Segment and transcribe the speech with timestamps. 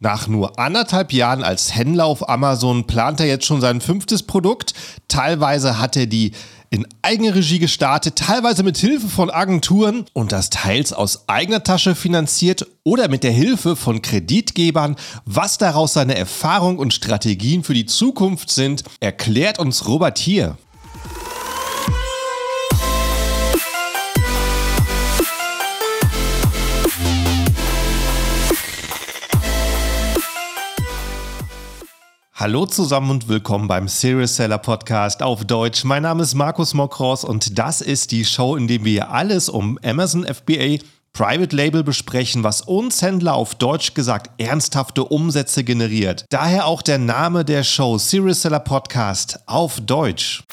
[0.00, 4.72] Nach nur anderthalb Jahren als Händler auf Amazon plant er jetzt schon sein fünftes Produkt.
[5.08, 6.32] Teilweise hat er die
[6.70, 12.64] in Eigenregie gestartet, teilweise mit Hilfe von Agenturen und das teils aus eigener Tasche finanziert
[12.84, 14.94] oder mit der Hilfe von Kreditgebern.
[15.24, 20.56] Was daraus seine Erfahrung und Strategien für die Zukunft sind, erklärt uns Robert hier.
[32.40, 35.82] Hallo zusammen und willkommen beim Serious Seller Podcast auf Deutsch.
[35.82, 39.76] Mein Name ist Markus Mokros und das ist die Show, in der wir alles um
[39.82, 40.78] Amazon FBA
[41.12, 46.26] Private Label besprechen, was uns Händler auf Deutsch gesagt ernsthafte Umsätze generiert.
[46.30, 50.44] Daher auch der Name der Show Serious Seller Podcast auf Deutsch.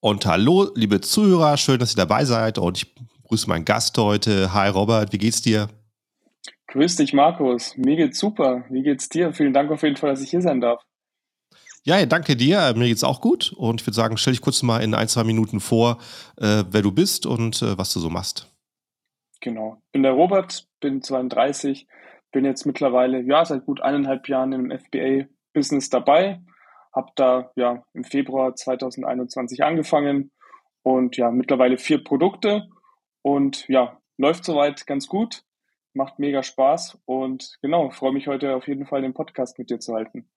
[0.00, 2.94] Und hallo, liebe Zuhörer, schön, dass ihr dabei seid und ich
[3.28, 4.54] grüße meinen Gast heute.
[4.54, 5.68] Hi Robert, wie geht's dir?
[6.68, 7.76] Grüß dich, Markus.
[7.76, 8.64] Mir geht's super.
[8.70, 9.34] Wie geht's dir?
[9.34, 10.82] Vielen Dank auf jeden Fall, dass ich hier sein darf.
[11.84, 12.74] Ja, danke dir.
[12.76, 13.52] Mir geht's auch gut.
[13.52, 15.98] Und ich würde sagen, stell dich kurz mal in ein, zwei Minuten vor,
[16.36, 18.48] äh, wer du bist und äh, was du so machst.
[19.40, 19.82] Genau.
[19.90, 21.88] Bin der Robert, bin 32,
[22.30, 26.40] bin jetzt mittlerweile, ja, seit gut eineinhalb Jahren im FBA-Business dabei.
[26.92, 30.30] Hab da, ja, im Februar 2021 angefangen
[30.82, 32.68] und ja, mittlerweile vier Produkte
[33.22, 35.42] und ja, läuft soweit ganz gut,
[35.94, 39.80] macht mega Spaß und genau, freue mich heute auf jeden Fall den Podcast mit dir
[39.80, 40.28] zu halten.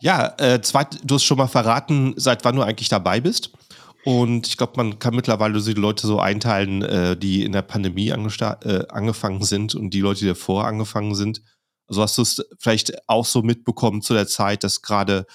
[0.00, 3.50] Ja, äh, zweit, du hast schon mal verraten, seit wann du eigentlich dabei bist.
[4.04, 8.10] Und ich glaube, man kann mittlerweile die Leute so einteilen, äh, die in der Pandemie
[8.10, 11.42] äh, angefangen sind und die Leute, die davor angefangen sind.
[11.88, 15.26] Also hast du es vielleicht auch so mitbekommen zu der Zeit, dass gerade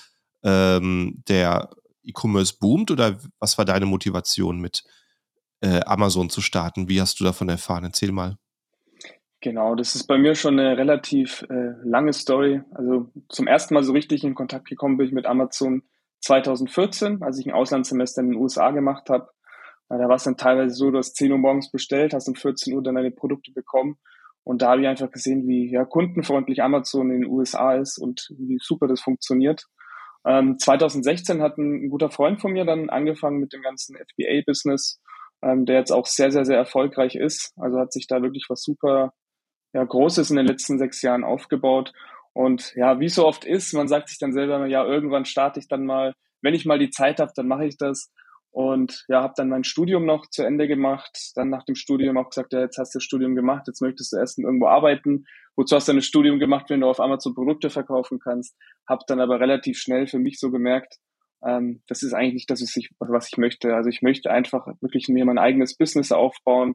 [0.43, 1.69] ähm, der
[2.03, 4.83] E-Commerce boomt oder was war deine Motivation mit
[5.61, 6.87] äh, Amazon zu starten?
[6.87, 7.83] Wie hast du davon erfahren?
[7.83, 8.37] Erzähl mal.
[9.41, 12.61] Genau, das ist bei mir schon eine relativ äh, lange Story.
[12.75, 15.81] Also zum ersten Mal so richtig in Kontakt gekommen bin ich mit Amazon
[16.19, 19.29] 2014, als ich ein Auslandssemester in den USA gemacht habe.
[19.89, 22.73] Da war es dann teilweise so, du hast 10 Uhr morgens bestellt, hast um 14
[22.75, 23.97] Uhr dann deine Produkte bekommen.
[24.43, 28.29] Und da habe ich einfach gesehen, wie ja, kundenfreundlich Amazon in den USA ist und
[28.37, 29.65] wie super das funktioniert.
[30.25, 35.01] Ähm, 2016 hat ein, ein, guter Freund von mir dann angefangen mit dem ganzen FBA-Business,
[35.41, 37.53] ähm, der jetzt auch sehr, sehr, sehr erfolgreich ist.
[37.57, 39.13] Also hat sich da wirklich was super
[39.73, 41.93] ja, Großes in den letzten sechs Jahren aufgebaut.
[42.33, 45.67] Und ja, wie so oft ist, man sagt sich dann selber, ja, irgendwann starte ich
[45.67, 48.11] dann mal, wenn ich mal die Zeit habe, dann mache ich das.
[48.51, 51.31] Und ja, habe dann mein Studium noch zu Ende gemacht.
[51.35, 54.11] Dann nach dem Studium auch gesagt, ja, jetzt hast du das Studium gemacht, jetzt möchtest
[54.11, 55.25] du erst irgendwo arbeiten.
[55.55, 58.55] Wozu hast du ein Studium gemacht, wenn du auf Amazon Produkte verkaufen kannst?
[58.87, 60.97] Habe dann aber relativ schnell für mich so gemerkt,
[61.43, 63.73] ähm, das ist eigentlich das, was ich, was ich möchte.
[63.73, 66.73] Also ich möchte einfach wirklich mir mein eigenes Business aufbauen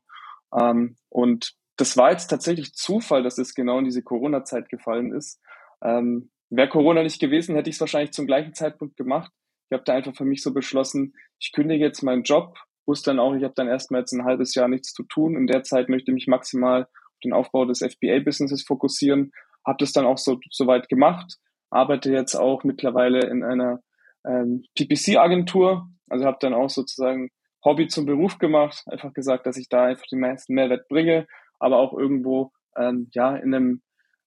[0.59, 5.41] ähm, und das war jetzt tatsächlich Zufall, dass es genau in diese Corona-Zeit gefallen ist.
[5.83, 9.33] Ähm, Wäre Corona nicht gewesen, hätte ich es wahrscheinlich zum gleichen Zeitpunkt gemacht.
[9.69, 12.57] Ich habe da einfach für mich so beschlossen, ich kündige jetzt meinen Job,
[12.87, 15.37] wusste dann auch, ich habe dann erstmal jetzt ein halbes Jahr nichts zu tun.
[15.37, 19.33] In der Zeit möchte ich mich maximal auf den Aufbau des FBA-Businesses fokussieren.
[19.67, 21.37] Habe das dann auch so, so weit gemacht,
[21.71, 23.81] arbeite jetzt auch mittlerweile in einer
[24.25, 27.31] ähm, PPC-Agentur, also habe dann auch sozusagen
[27.65, 31.27] Hobby zum Beruf gemacht, einfach gesagt, dass ich da einfach den meisten Mehrwert bringe,
[31.59, 33.83] aber auch irgendwo ähm, ja in einem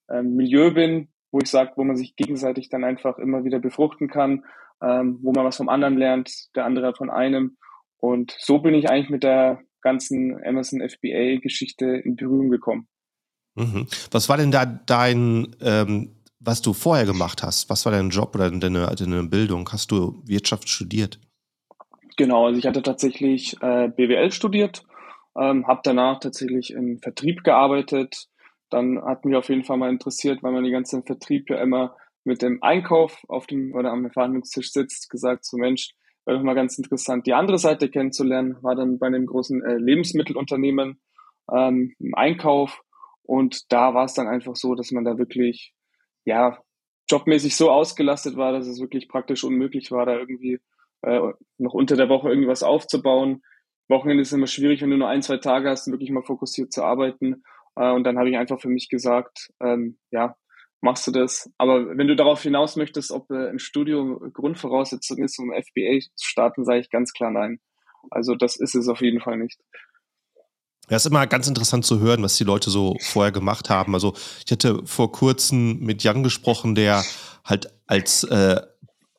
[0.10, 4.08] ähm, Milieu bin, wo ich sage, wo man sich gegenseitig dann einfach immer wieder befruchten
[4.08, 4.44] kann,
[4.82, 7.58] ähm, wo man was vom anderen lernt, der andere von einem.
[7.98, 12.88] Und so bin ich eigentlich mit der ganzen Amazon FBA-Geschichte in Berührung gekommen.
[13.56, 13.88] Mhm.
[14.12, 17.70] Was war denn da dein, ähm, was du vorher gemacht hast?
[17.70, 19.70] Was war dein Job oder deine, deine Bildung?
[19.72, 21.20] Hast du Wirtschaft studiert?
[22.18, 24.84] Genau, also ich hatte tatsächlich äh, BWL studiert
[25.40, 28.28] ähm, habe danach tatsächlich im Vertrieb gearbeitet.
[28.70, 31.96] Dann hat mich auf jeden Fall mal interessiert, weil man die ganze Vertrieb ja immer
[32.24, 35.92] mit dem Einkauf auf dem oder am Verhandlungstisch sitzt, gesagt so Mensch,
[36.26, 38.58] wäre doch mal ganz interessant, die andere Seite kennenzulernen.
[38.62, 41.00] War dann bei einem großen äh, Lebensmittelunternehmen
[41.52, 42.82] ähm, im Einkauf
[43.24, 45.74] und da war es dann einfach so, dass man da wirklich
[46.26, 46.62] ja
[47.10, 50.60] jobmäßig so ausgelastet war, dass es wirklich praktisch unmöglich war, da irgendwie
[51.02, 53.42] äh, noch unter der Woche irgendwas aufzubauen.
[53.90, 56.84] Wochenende ist immer schwierig, wenn du nur ein, zwei Tage hast, wirklich mal fokussiert zu
[56.84, 57.44] arbeiten.
[57.76, 60.36] Äh, und dann habe ich einfach für mich gesagt, ähm, ja,
[60.82, 61.50] machst du das.
[61.58, 66.26] Aber wenn du darauf hinaus möchtest, ob äh, ein Studium Grundvoraussetzung ist, um FBA zu
[66.26, 67.60] starten, sage ich ganz klar nein.
[68.12, 69.60] Also das ist es auf jeden Fall nicht.
[70.90, 73.94] Ja, ist immer ganz interessant zu hören, was die Leute so vorher gemacht haben.
[73.94, 74.14] Also
[74.46, 77.04] ich hatte vor kurzem mit Jan gesprochen, der
[77.46, 78.62] halt als äh,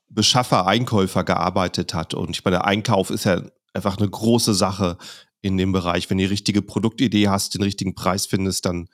[0.09, 2.15] Beschaffer, Einkäufer gearbeitet hat.
[2.15, 4.99] Und ich meine, Einkauf ist ja einfach eine große Sache
[5.43, 6.11] in dem Bereich.
[6.11, 8.89] Wenn du die richtige Produktidee hast, den richtigen Preis findest, dann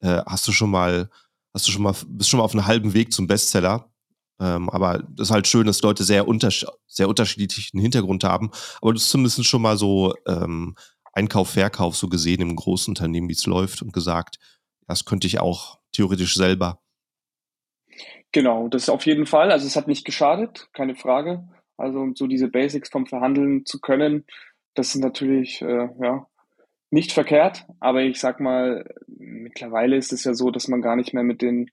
[0.00, 1.08] äh, hast du schon mal
[1.54, 3.88] hast du schon mal, bist schon mal auf einem halben Weg zum Bestseller.
[4.40, 8.50] Ähm, aber das ist halt schön, dass Leute sehr, unters sehr unterschiedlichen Hintergrund haben.
[8.82, 10.74] Aber du hast zumindest schon mal so ähm,
[11.12, 14.40] Einkauf, Verkauf so gesehen im großen Unternehmen, wie es läuft und gesagt,
[14.88, 16.80] das könnte ich auch theoretisch selber.
[18.32, 19.52] Genau, das auf jeden Fall.
[19.52, 21.48] Also es hat nicht geschadet, keine Frage.
[21.76, 24.24] Also so diese Basics vom Verhandeln zu können,
[24.74, 26.26] das ist natürlich äh, ja,
[26.90, 27.66] nicht verkehrt.
[27.80, 31.42] Aber ich sag mal, mittlerweile ist es ja so, dass man gar nicht mehr mit
[31.42, 31.70] den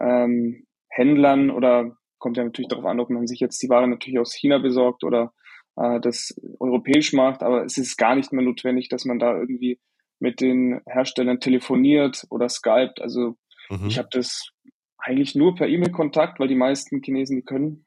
[0.00, 4.18] ähm, Händlern oder kommt ja natürlich darauf an, ob man sich jetzt die Ware natürlich
[4.18, 5.32] aus China besorgt oder
[5.76, 9.78] äh, das europäisch macht, aber es ist gar nicht mehr notwendig, dass man da irgendwie
[10.18, 13.00] mit den Herstellern telefoniert oder skypt.
[13.00, 13.36] Also
[13.68, 13.86] mhm.
[13.86, 14.48] ich habe das
[14.98, 17.85] eigentlich nur per E-Mail-Kontakt, weil die meisten Chinesen, die können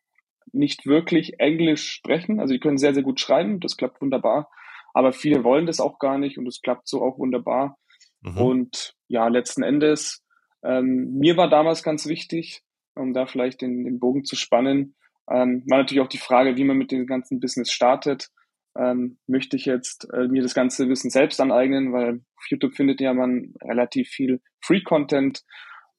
[0.54, 2.40] nicht wirklich Englisch sprechen.
[2.40, 4.50] Also die können sehr, sehr gut schreiben, das klappt wunderbar.
[4.94, 7.78] Aber viele wollen das auch gar nicht und es klappt so auch wunderbar.
[8.22, 8.38] Mhm.
[8.38, 10.24] Und ja, letzten Endes,
[10.64, 12.62] ähm, mir war damals ganz wichtig,
[12.96, 14.96] um da vielleicht den, den Bogen zu spannen,
[15.30, 18.30] ähm, war natürlich auch die Frage, wie man mit dem ganzen Business startet.
[18.78, 23.02] Ähm, möchte ich jetzt äh, mir das ganze Wissen selbst aneignen, weil auf YouTube findet
[23.02, 25.44] ja man relativ viel Free-Content.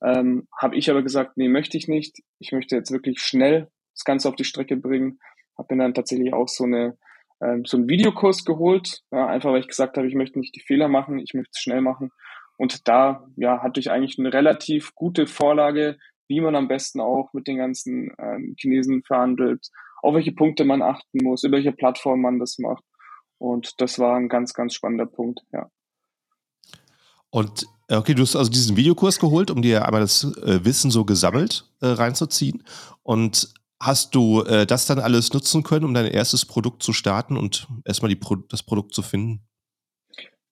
[0.03, 2.19] Ähm, Habe ich aber gesagt, nee, möchte ich nicht.
[2.39, 3.69] Ich möchte jetzt wirklich schnell
[4.01, 5.19] das Ganze auf die Strecke bringen.
[5.57, 6.97] Habe mir dann tatsächlich auch so eine
[7.43, 10.61] ähm, so einen Videokurs geholt, ja, einfach weil ich gesagt habe, ich möchte nicht die
[10.61, 12.11] Fehler machen, ich möchte es schnell machen.
[12.57, 15.97] Und da ja, hatte ich eigentlich eine relativ gute Vorlage,
[16.29, 19.69] wie man am besten auch mit den ganzen ähm, Chinesen verhandelt,
[20.03, 22.85] auf welche Punkte man achten muss, über welche Plattform man das macht.
[23.39, 25.71] Und das war ein ganz, ganz spannender Punkt, ja.
[27.31, 30.91] Und äh, okay, du hast also diesen Videokurs geholt, um dir einmal das äh, Wissen
[30.91, 32.65] so gesammelt äh, reinzuziehen.
[33.03, 37.37] Und hast du äh, das dann alles nutzen können, um dein erstes Produkt zu starten
[37.37, 39.47] und erstmal die Pro das Produkt zu finden?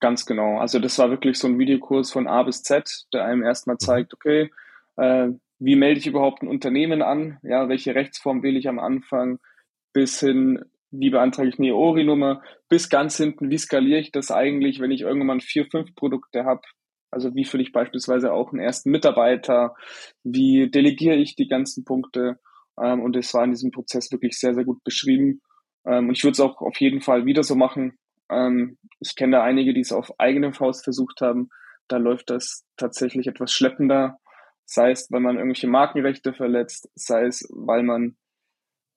[0.01, 0.59] Ganz genau.
[0.59, 3.81] Also das war wirklich so ein Videokurs von A bis Z, der einem erstmal mhm.
[3.81, 4.51] zeigt, okay,
[4.97, 5.29] äh,
[5.59, 9.39] wie melde ich überhaupt ein Unternehmen an, ja, welche Rechtsform wähle ich am Anfang,
[9.93, 14.81] bis hin, wie beantrage ich eine EORI-Nummer, bis ganz hinten, wie skaliere ich das eigentlich,
[14.81, 16.63] wenn ich irgendwann vier, fünf Produkte habe,
[17.11, 19.75] also wie fülle ich beispielsweise auch einen ersten Mitarbeiter,
[20.23, 22.39] wie delegiere ich die ganzen Punkte
[22.83, 25.41] ähm, und es war in diesem Prozess wirklich sehr, sehr gut beschrieben
[25.87, 27.99] ähm, und ich würde es auch auf jeden Fall wieder so machen.
[28.31, 31.49] Ähm, ich kenne da einige, die es auf eigene Faust versucht haben,
[31.89, 34.19] da läuft das tatsächlich etwas schleppender
[34.69, 38.17] sei es, weil man irgendwelche Markenrechte verletzt, sei es, weil man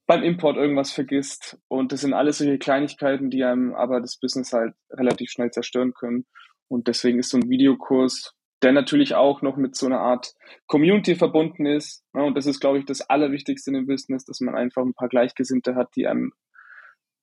[0.06, 1.58] beim Import irgendwas vergisst.
[1.70, 5.94] Und das sind alles solche Kleinigkeiten, die einem aber das Business halt relativ schnell zerstören
[5.94, 6.26] können.
[6.68, 10.34] Und deswegen ist so ein Videokurs, der natürlich auch noch mit so einer Art
[10.68, 12.04] Community verbunden ist.
[12.14, 15.10] Und das ist, glaube ich, das Allerwichtigste in dem Business, dass man einfach ein paar
[15.10, 16.34] Gleichgesinnte hat, die einem,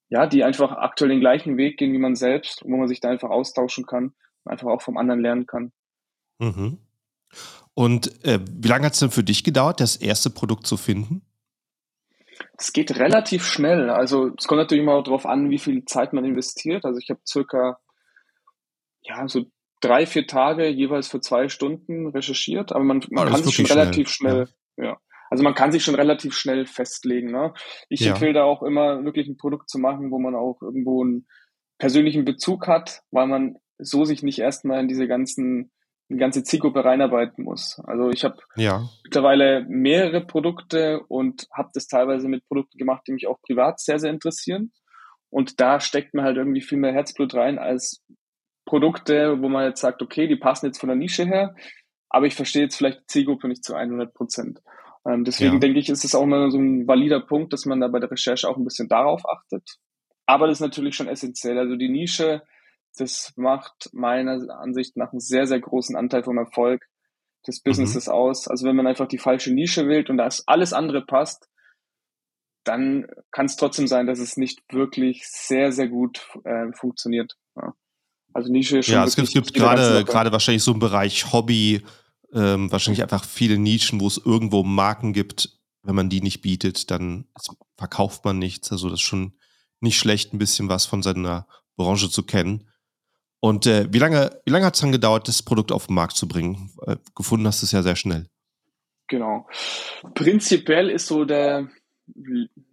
[0.08, 3.10] ja, die einfach aktuell den gleichen Weg gehen wie man selbst, wo man sich da
[3.10, 4.14] einfach austauschen kann
[4.44, 5.72] und einfach auch vom anderen lernen kann.
[6.38, 6.78] Mhm.
[7.74, 11.22] Und äh, wie lange hat es denn für dich gedauert, das erste Produkt zu finden?
[12.56, 13.90] Es geht relativ schnell.
[13.90, 16.84] Also es kommt natürlich immer darauf an, wie viel Zeit man investiert.
[16.84, 17.78] Also ich habe circa
[19.02, 19.46] ja so
[19.80, 23.66] drei, vier Tage jeweils für zwei Stunden recherchiert, aber man, man ja, kann sich schon
[23.66, 23.78] schnell.
[23.78, 24.84] relativ schnell, ja.
[24.84, 25.00] ja.
[25.30, 27.30] Also man kann sich schon relativ schnell festlegen.
[27.30, 27.52] Ne?
[27.88, 28.12] Ich ja.
[28.12, 31.26] empfehle da auch immer wirklich ein Produkt zu machen, wo man auch irgendwo einen
[31.78, 35.70] persönlichen Bezug hat, weil man so sich nicht erstmal in diese ganzen
[36.10, 37.80] eine ganze Zielgruppe reinarbeiten muss.
[37.84, 38.88] Also ich habe ja.
[39.04, 43.98] mittlerweile mehrere Produkte und habe das teilweise mit Produkten gemacht, die mich auch privat sehr,
[43.98, 44.72] sehr interessieren.
[45.30, 48.02] Und da steckt man halt irgendwie viel mehr Herzblut rein als
[48.68, 51.54] Produkte, wo man jetzt sagt, okay, die passen jetzt von der Nische her,
[52.08, 54.60] aber ich verstehe jetzt vielleicht die Zielgruppe nicht zu 100 Prozent.
[55.06, 55.58] Ähm, deswegen ja.
[55.58, 58.10] denke ich, ist es auch immer so ein valider Punkt, dass man da bei der
[58.10, 59.78] Recherche auch ein bisschen darauf achtet.
[60.26, 61.58] Aber das ist natürlich schon essentiell.
[61.58, 62.42] Also die Nische
[62.96, 66.86] das macht meiner Ansicht nach einen sehr, sehr großen Anteil vom Erfolg
[67.46, 68.12] des Businesses mhm.
[68.12, 68.48] aus.
[68.48, 71.48] Also wenn man einfach die falsche Nische wählt und da alles andere passt,
[72.64, 77.34] dann kann es trotzdem sein, dass es nicht wirklich sehr, sehr gut äh, funktioniert.
[77.56, 77.74] Ja.
[78.38, 81.82] Also Nische ist schon Ja, es gibt, gibt gerade, gerade wahrscheinlich so im Bereich Hobby,
[82.32, 85.58] ähm, wahrscheinlich einfach viele Nischen, wo es irgendwo Marken gibt.
[85.82, 87.24] Wenn man die nicht bietet, dann
[87.76, 88.70] verkauft man nichts.
[88.70, 89.32] Also das ist schon
[89.80, 92.68] nicht schlecht, ein bisschen was von seiner Branche zu kennen.
[93.40, 96.14] Und äh, wie lange, wie lange hat es dann gedauert, das Produkt auf den Markt
[96.14, 96.70] zu bringen?
[96.86, 98.28] Äh, gefunden hast du es ja sehr schnell.
[99.08, 99.48] Genau.
[100.14, 101.68] Prinzipiell ist so der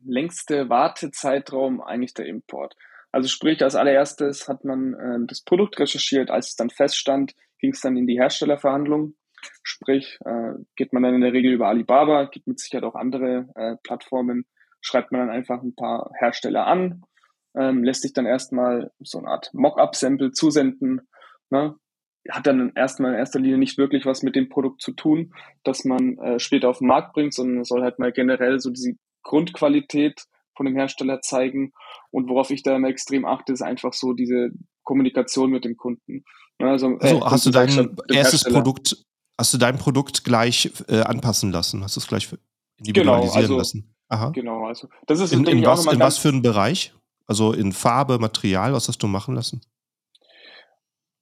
[0.05, 2.75] längste Wartezeitraum eigentlich der Import.
[3.15, 7.71] Also sprich, als allererstes hat man äh, das Produkt recherchiert, als es dann feststand, ging
[7.71, 9.15] es dann in die Herstellerverhandlung.
[9.63, 13.47] Sprich, äh, geht man dann in der Regel über Alibaba, gibt mit Sicherheit auch andere
[13.55, 14.45] äh, Plattformen,
[14.81, 17.03] schreibt man dann einfach ein paar Hersteller an,
[17.57, 21.07] ähm, lässt sich dann erstmal so eine Art Mock-up-Sample zusenden.
[21.49, 21.73] Ne?
[22.29, 25.85] hat dann erstmal in erster Linie nicht wirklich was mit dem Produkt zu tun, das
[25.85, 30.25] man äh, später auf den Markt bringt, sondern soll halt mal generell so diese Grundqualität
[30.55, 31.73] von dem Hersteller zeigen.
[32.11, 34.51] Und worauf ich da immer extrem achte, ist einfach so diese
[34.83, 36.23] Kommunikation mit dem Kunden.
[36.59, 38.55] Also, also äh, hast du dein erstes Hersteller.
[38.55, 39.05] Produkt,
[39.37, 41.83] hast du dein Produkt gleich äh, anpassen lassen?
[41.83, 42.29] Hast du es gleich
[42.77, 43.95] individualisieren genau, also, lassen?
[44.07, 44.29] Aha.
[44.29, 46.93] Genau, also das ist in, in, was, in was für einen Bereich?
[47.27, 49.61] Also in Farbe, Material, was hast du machen lassen?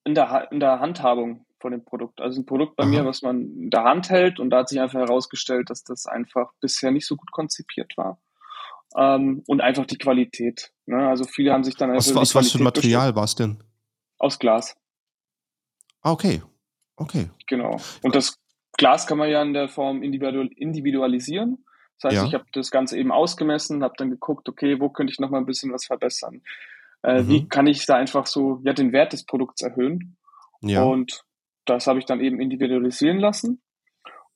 [0.04, 2.20] In der, in der Handhabung von dem Produkt.
[2.20, 2.90] Also ein Produkt bei Aha.
[2.90, 6.06] mir, was man in der Hand hält und da hat sich einfach herausgestellt, dass das
[6.06, 8.20] einfach bisher nicht so gut konzipiert war.
[8.96, 10.72] Ähm, und einfach die Qualität.
[10.86, 11.08] Ne?
[11.08, 13.64] Also viele haben sich dann was, was, was für ein Material war es denn?
[14.20, 14.76] Aus Glas.
[16.02, 16.42] Ah, okay.
[16.96, 17.30] Okay.
[17.48, 17.78] Genau.
[18.04, 18.38] Und das
[18.78, 21.66] Glas kann man ja in der Form individualisieren.
[22.00, 22.28] Das heißt, ja.
[22.28, 25.38] ich habe das Ganze eben ausgemessen, habe dann geguckt, okay, wo könnte ich noch mal
[25.38, 26.42] ein bisschen was verbessern?
[27.04, 27.28] Äh, mhm.
[27.30, 30.18] Wie kann ich da einfach so ja den Wert des Produkts erhöhen?
[30.62, 30.84] Ja.
[30.84, 31.24] Und
[31.66, 33.62] das habe ich dann eben individualisieren lassen.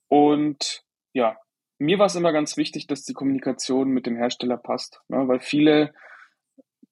[0.08, 0.84] Und
[1.14, 1.38] ja,
[1.80, 5.28] mir war es immer ganz wichtig, dass die Kommunikation mit dem Hersteller passt, ne?
[5.28, 5.94] weil viele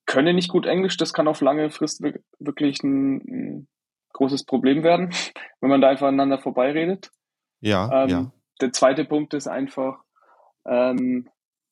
[0.06, 0.98] können nicht gut Englisch.
[0.98, 2.04] Das kann auf lange Frist
[2.40, 3.68] wirklich ein, ein
[4.14, 5.14] großes Problem werden,
[5.62, 7.12] wenn man da einfach aneinander vorbeiredet.
[7.62, 8.32] Ja, ähm, ja.
[8.62, 10.04] Der zweite Punkt ist einfach,
[10.66, 11.30] ähm,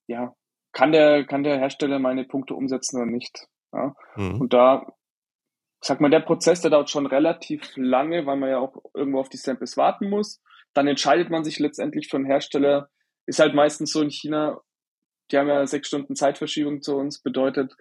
[0.07, 0.35] ja,
[0.73, 3.47] kann der, kann der Hersteller meine Punkte umsetzen oder nicht?
[3.71, 3.95] Ja?
[4.15, 4.41] Mhm.
[4.41, 4.85] Und da,
[5.81, 9.29] sag mal, der Prozess, der dauert schon relativ lange, weil man ja auch irgendwo auf
[9.29, 10.41] die Samples warten muss.
[10.73, 12.89] Dann entscheidet man sich letztendlich für einen Hersteller.
[13.25, 14.59] Ist halt meistens so in China,
[15.31, 17.75] die haben ja sechs Stunden Zeitverschiebung zu uns, bedeutet,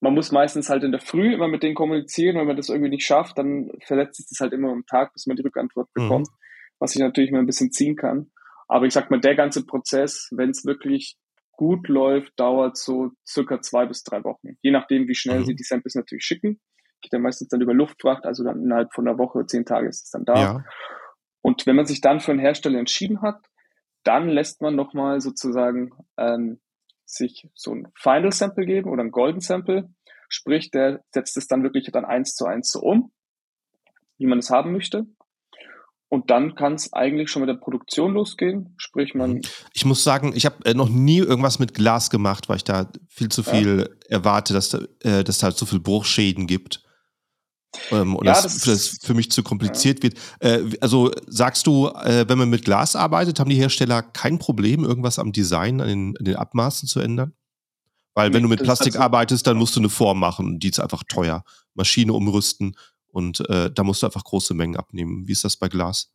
[0.00, 2.36] man muss meistens halt in der Früh immer mit denen kommunizieren.
[2.36, 5.26] Wenn man das irgendwie nicht schafft, dann verletzt sich das halt immer am Tag, bis
[5.26, 6.02] man die Rückantwort mhm.
[6.02, 6.34] bekommt, mhm.
[6.78, 8.30] was ich natürlich mal ein bisschen ziehen kann.
[8.68, 11.16] Aber ich sag mal, der ganze Prozess, wenn es wirklich
[11.52, 14.58] gut läuft, dauert so circa zwei bis drei Wochen.
[14.60, 15.44] Je nachdem, wie schnell mhm.
[15.46, 16.60] sie die Samples natürlich schicken.
[17.00, 20.04] Geht ja meistens dann über Luftfracht, also dann innerhalb von einer Woche, zehn Tage ist
[20.04, 20.34] es dann da.
[20.34, 20.64] Ja.
[21.42, 23.40] Und wenn man sich dann für einen Hersteller entschieden hat,
[24.06, 26.60] dann lässt man nochmal sozusagen ähm,
[27.04, 29.88] sich so ein Final Sample geben oder ein Golden Sample.
[30.28, 33.12] Sprich, der setzt es dann wirklich dann eins zu eins so um,
[34.18, 35.06] wie man es haben möchte.
[36.08, 38.74] Und dann kann es eigentlich schon mit der Produktion losgehen.
[38.76, 39.34] Sprich, man.
[39.34, 39.40] Mhm.
[39.74, 42.90] Ich muss sagen, ich habe äh, noch nie irgendwas mit Glas gemacht, weil ich da
[43.08, 44.18] viel zu viel ja.
[44.18, 46.85] erwarte, dass da, äh, dass da halt so viel Bruchschäden gibt.
[47.90, 50.02] Ähm, und ja, das, das, für mich zu kompliziert ja.
[50.04, 50.18] wird.
[50.40, 54.84] Äh, also sagst du, äh, wenn man mit Glas arbeitet, haben die Hersteller kein Problem,
[54.84, 57.32] irgendwas am Design, an den, an den Abmaßen zu ändern?
[58.14, 60.80] Weil wenn du mit Plastik also, arbeitest, dann musst du eine Form machen, die ist
[60.80, 61.44] einfach teuer.
[61.74, 62.74] Maschine umrüsten
[63.08, 65.28] und äh, da musst du einfach große Mengen abnehmen.
[65.28, 66.10] Wie ist das bei Glas?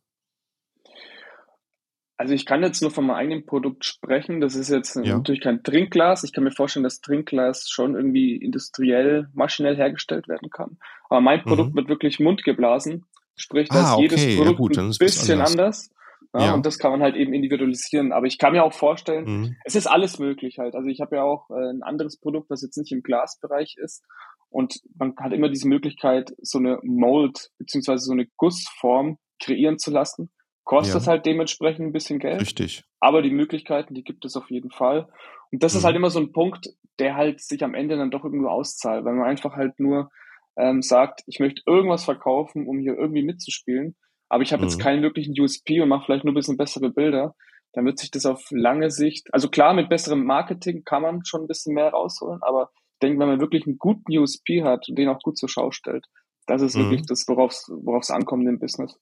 [2.16, 4.40] Also ich kann jetzt nur von meinem eigenen Produkt sprechen.
[4.40, 5.16] Das ist jetzt ja.
[5.16, 6.24] natürlich kein Trinkglas.
[6.24, 10.78] Ich kann mir vorstellen, dass Trinkglas schon irgendwie industriell, maschinell hergestellt werden kann.
[11.08, 11.44] Aber mein mhm.
[11.44, 13.06] Produkt wird wirklich mundgeblasen.
[13.34, 14.02] Sprich, dass ah, okay.
[14.02, 15.52] jedes Produkt ja, gut, ein bisschen anders.
[15.52, 15.90] anders.
[16.34, 18.12] Ja, ja, Und das kann man halt eben individualisieren.
[18.12, 19.56] Aber ich kann mir auch vorstellen, mhm.
[19.64, 20.74] es ist alles möglich halt.
[20.74, 24.02] Also ich habe ja auch äh, ein anderes Produkt, was jetzt nicht im Glasbereich ist.
[24.48, 29.90] Und man hat immer diese Möglichkeit, so eine Mold beziehungsweise so eine Gussform kreieren zu
[29.90, 30.30] lassen.
[30.64, 31.08] Kostet ja.
[31.08, 32.40] halt dementsprechend ein bisschen Geld.
[32.40, 32.84] Richtig.
[33.00, 35.08] Aber die Möglichkeiten, die gibt es auf jeden Fall.
[35.50, 35.78] Und das mhm.
[35.78, 39.04] ist halt immer so ein Punkt, der halt sich am Ende dann doch irgendwo auszahlt,
[39.04, 40.10] weil man einfach halt nur
[40.56, 43.96] ähm, sagt, ich möchte irgendwas verkaufen, um hier irgendwie mitzuspielen,
[44.28, 44.68] aber ich habe mhm.
[44.68, 47.34] jetzt keinen wirklichen USP und mache vielleicht nur ein bisschen bessere Bilder,
[47.72, 51.42] dann wird sich das auf lange Sicht, also klar, mit besserem Marketing kann man schon
[51.42, 52.70] ein bisschen mehr rausholen, aber
[53.02, 56.06] denke, wenn man wirklich einen guten USP hat und den auch gut zur Schau stellt,
[56.46, 56.82] das ist mhm.
[56.82, 58.98] wirklich das, worauf es ankommt im Business.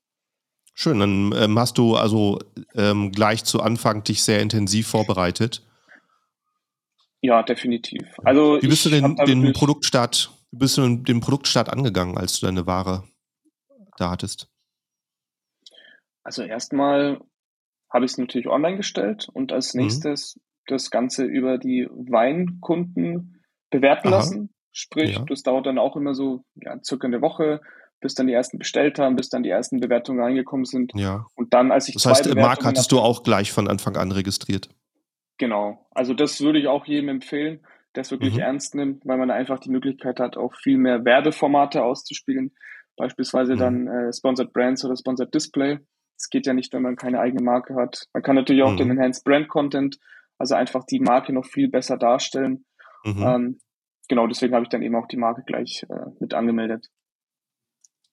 [0.83, 2.39] Schön, dann ähm, hast du also
[2.75, 5.63] ähm, gleich zu Anfang dich sehr intensiv vorbereitet.
[7.21, 8.01] Ja, definitiv.
[8.25, 12.47] Also wie bist du denn den Produktstart, wie bist du den Produktstart angegangen, als du
[12.47, 13.05] deine Ware
[13.99, 14.49] da hattest?
[16.23, 17.21] Also erstmal
[17.93, 19.83] habe ich es natürlich online gestellt und als mhm.
[19.83, 20.41] nächstes mhm.
[20.69, 24.17] das Ganze über die Weinkunden bewerten Aha.
[24.17, 24.55] lassen.
[24.73, 25.25] Sprich, ja.
[25.29, 27.61] das dauert dann auch immer so ja, circa eine Woche,
[28.01, 30.93] bis dann die ersten bestellt haben, bis dann die ersten Bewertungen reingekommen sind.
[30.95, 31.27] Ja.
[31.37, 34.69] Und dann, als ich Das heißt, Mark hattest du auch gleich von Anfang an registriert.
[35.39, 35.87] Genau.
[35.91, 37.61] Also das würde ich auch jedem empfehlen,
[37.95, 38.41] der es wirklich mhm.
[38.41, 42.53] ernst nimmt, weil man einfach die Möglichkeit hat, auch viel mehr Werbeformate auszuspielen.
[42.97, 43.59] Beispielsweise mhm.
[43.59, 45.79] dann äh, Sponsored Brands oder Sponsored Display.
[46.17, 48.05] Es geht ja nicht, wenn man keine eigene Marke hat.
[48.13, 48.77] Man kann natürlich auch mhm.
[48.77, 49.97] den Enhanced Brand Content,
[50.39, 52.67] also einfach die Marke noch viel besser darstellen.
[53.05, 53.23] Mhm.
[53.23, 53.59] Ähm,
[54.09, 56.89] genau, deswegen habe ich dann eben auch die Marke gleich äh, mit angemeldet.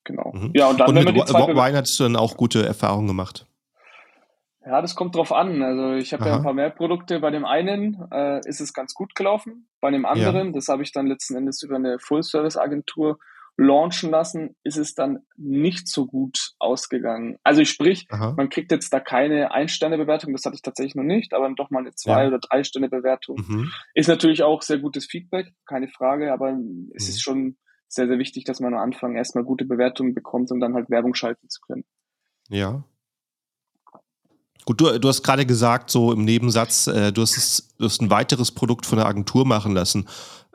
[0.08, 0.32] Genau.
[0.34, 0.52] Mhm.
[0.56, 2.66] Ja, und dann, und wenn mit man die zwei Wine hast du dann auch gute
[2.66, 3.46] Erfahrungen gemacht.
[4.66, 5.62] Ja, das kommt drauf an.
[5.62, 7.20] Also ich habe ja ein paar mehr Produkte.
[7.20, 9.68] Bei dem einen äh, ist es ganz gut gelaufen.
[9.82, 10.54] Bei dem anderen, ja.
[10.54, 13.18] das habe ich dann letzten Endes über eine Full-Service-Agentur
[13.58, 17.38] launchen lassen, ist es dann nicht so gut ausgegangen.
[17.44, 18.34] Also ich sprich, Aha.
[18.38, 21.80] man kriegt jetzt da keine Ein-Sterne-Bewertung, das hatte ich tatsächlich noch nicht, aber doch mal
[21.80, 22.28] eine Zwei- ja.
[22.28, 23.38] oder Drei-Sterne-Bewertung.
[23.48, 23.72] Mhm.
[23.96, 26.92] Ist natürlich auch sehr gutes Feedback, keine Frage, aber mhm.
[26.94, 27.58] es ist schon
[27.88, 31.14] sehr, sehr wichtig, dass man am Anfang erstmal gute Bewertungen bekommt, um dann halt Werbung
[31.14, 31.86] schalten zu können.
[32.50, 32.84] Ja.
[34.66, 38.10] Gut, du, du hast gerade gesagt, so im Nebensatz, äh, du, hast, du hast ein
[38.10, 40.08] weiteres Produkt von der Agentur machen lassen.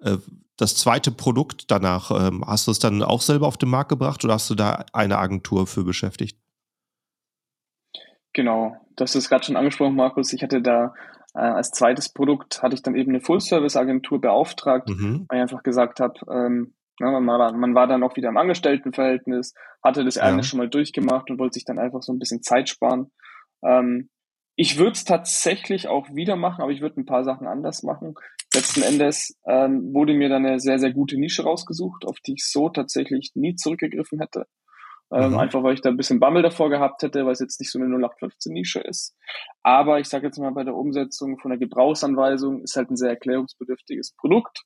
[0.03, 0.19] Äh,
[0.59, 4.23] das zweite Produkt danach, ähm, hast du es dann auch selber auf den Markt gebracht
[4.25, 6.39] oder hast du da eine Agentur für beschäftigt?
[8.35, 10.33] Genau, das ist gerade schon angesprochen, Markus.
[10.33, 10.95] Ich hatte da
[11.35, 15.27] äh, als zweites Produkt hatte ich dann eben eine Full-Service-Agentur beauftragt, mhm.
[15.29, 19.55] weil ich einfach gesagt habe, ähm, man, war, man war dann auch wieder im Angestelltenverhältnis,
[19.83, 20.23] hatte das ja.
[20.23, 23.11] eine schon mal durchgemacht und wollte sich dann einfach so ein bisschen Zeit sparen.
[23.65, 24.11] Ähm,
[24.55, 28.15] ich würde es tatsächlich auch wieder machen, aber ich würde ein paar Sachen anders machen.
[28.55, 32.45] Letzten Endes ähm, wurde mir dann eine sehr, sehr gute Nische rausgesucht, auf die ich
[32.47, 34.47] so tatsächlich nie zurückgegriffen hätte.
[35.11, 35.39] Ähm, mhm.
[35.39, 37.79] Einfach weil ich da ein bisschen Bammel davor gehabt hätte, weil es jetzt nicht so
[37.79, 39.15] eine 0815-Nische ist.
[39.63, 43.11] Aber ich sage jetzt mal, bei der Umsetzung von der Gebrauchsanweisung ist halt ein sehr
[43.11, 44.65] erklärungsbedürftiges Produkt.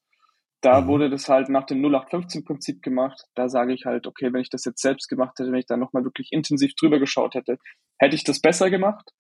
[0.62, 0.86] Da mhm.
[0.88, 3.24] wurde das halt nach dem 0815-Prinzip gemacht.
[3.34, 5.76] Da sage ich halt, okay, wenn ich das jetzt selbst gemacht hätte, wenn ich da
[5.76, 7.58] nochmal wirklich intensiv drüber geschaut hätte,
[7.98, 9.10] hätte ich das besser gemacht.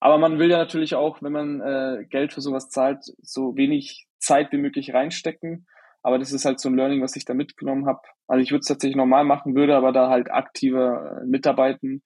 [0.00, 4.06] Aber man will ja natürlich auch, wenn man äh, Geld für sowas zahlt, so wenig
[4.18, 5.66] Zeit wie möglich reinstecken.
[6.02, 8.00] Aber das ist halt so ein Learning, was ich da mitgenommen habe.
[8.26, 12.02] Also ich würde es tatsächlich normal machen, würde aber da halt aktiver äh, mitarbeiten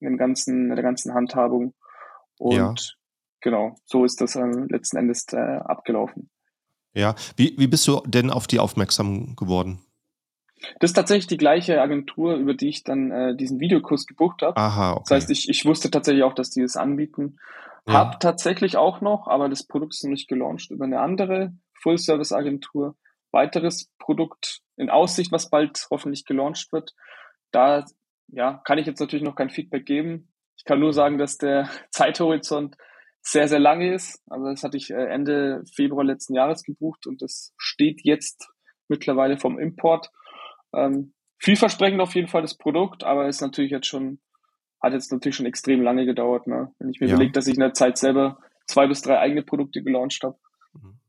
[0.00, 1.74] in dem ganzen, in der ganzen Handhabung.
[2.38, 2.74] Und ja.
[3.40, 6.30] genau, so ist das äh, letzten Endes äh, abgelaufen.
[6.96, 9.82] Ja, wie, wie bist du denn auf die aufmerksam geworden?
[10.80, 14.56] Das ist tatsächlich die gleiche Agentur, über die ich dann äh, diesen Videokurs gebucht habe.
[14.56, 15.02] Aha, okay.
[15.08, 17.38] Das heißt, ich, ich wusste tatsächlich auch, dass die das anbieten.
[17.86, 17.94] Ja.
[17.94, 22.96] Hab tatsächlich auch noch, aber das Produkt ist noch nicht gelauncht, über eine andere Full-Service-Agentur.
[23.30, 26.94] Weiteres Produkt in Aussicht, was bald hoffentlich gelauncht wird.
[27.52, 27.84] Da
[28.28, 30.32] ja, kann ich jetzt natürlich noch kein Feedback geben.
[30.56, 32.76] Ich kann nur sagen, dass der Zeithorizont
[33.28, 34.22] sehr, sehr lange ist.
[34.28, 38.48] Also das hatte ich äh, Ende Februar letzten Jahres gebucht und das steht jetzt
[38.88, 40.10] mittlerweile vom Import.
[40.72, 44.20] Ähm, vielversprechend auf jeden Fall das Produkt, aber ist natürlich jetzt schon,
[44.80, 46.46] hat jetzt natürlich schon extrem lange gedauert.
[46.46, 46.72] Ne?
[46.78, 47.14] Wenn ich mir ja.
[47.14, 50.38] überlege, dass ich in der Zeit selber zwei bis drei eigene Produkte gelauncht habe.
[50.72, 51.00] Mhm.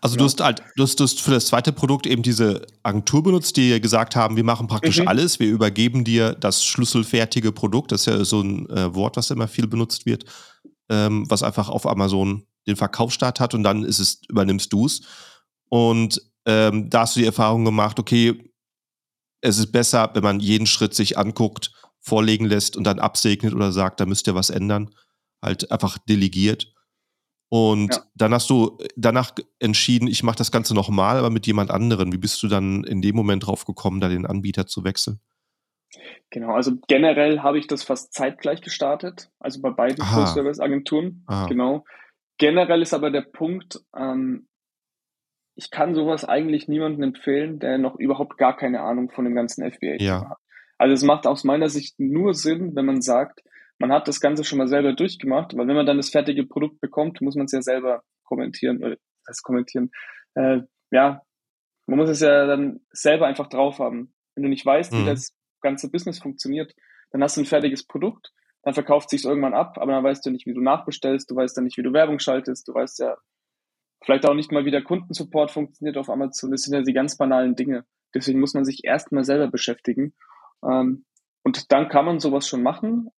[0.00, 0.18] Also ja.
[0.18, 3.56] du, hast halt, du, hast, du hast für das zweite Produkt eben diese Agentur benutzt,
[3.56, 5.08] die gesagt haben, wir machen praktisch mhm.
[5.08, 9.32] alles, wir übergeben dir das schlüsselfertige Produkt, das ist ja so ein äh, Wort, was
[9.32, 10.24] immer viel benutzt wird,
[10.88, 15.02] ähm, was einfach auf Amazon den Verkaufsstart hat und dann ist es, übernimmst du es.
[15.68, 18.52] Und ähm, da hast du die Erfahrung gemacht, okay,
[19.40, 23.72] es ist besser, wenn man jeden Schritt sich anguckt, vorlegen lässt und dann absegnet oder
[23.72, 24.94] sagt, da müsst ihr was ändern,
[25.42, 26.72] halt einfach delegiert.
[27.48, 28.02] Und ja.
[28.14, 32.12] dann hast du danach entschieden, ich mache das Ganze nochmal, aber mit jemand anderen.
[32.12, 35.20] Wie bist du dann in dem Moment drauf gekommen, da den Anbieter zu wechseln?
[36.30, 41.24] Genau, also generell habe ich das fast zeitgleich gestartet, also bei beiden Full-Service-Agenturen.
[41.48, 41.84] Genau.
[42.38, 44.46] Generell ist aber der Punkt, ähm,
[45.54, 49.70] ich kann sowas eigentlich niemandem empfehlen, der noch überhaupt gar keine Ahnung von dem ganzen
[49.70, 50.28] FBA ja.
[50.28, 50.38] hat.
[50.78, 53.42] Also es macht aus meiner Sicht nur Sinn, wenn man sagt,
[53.78, 56.80] man hat das Ganze schon mal selber durchgemacht, weil wenn man dann das fertige Produkt
[56.80, 59.90] bekommt, muss man es ja selber kommentieren, oder das kommentieren,
[60.34, 61.22] äh, ja,
[61.86, 64.12] man muss es ja dann selber einfach drauf haben.
[64.34, 64.98] Wenn du nicht weißt, mhm.
[64.98, 65.35] wie das
[65.66, 66.74] ganze Business funktioniert,
[67.10, 70.30] dann hast du ein fertiges Produkt, dann verkauft sich irgendwann ab, aber dann weißt du
[70.30, 73.16] nicht, wie du nachbestellst, du weißt dann nicht, wie du Werbung schaltest, du weißt ja
[74.04, 76.50] vielleicht auch nicht mal, wie der Kundensupport funktioniert auf Amazon.
[76.50, 77.84] Das sind ja die ganz banalen Dinge.
[78.14, 80.14] Deswegen muss man sich erstmal selber beschäftigen.
[80.64, 81.04] Ähm,
[81.42, 83.10] und dann kann man sowas schon machen.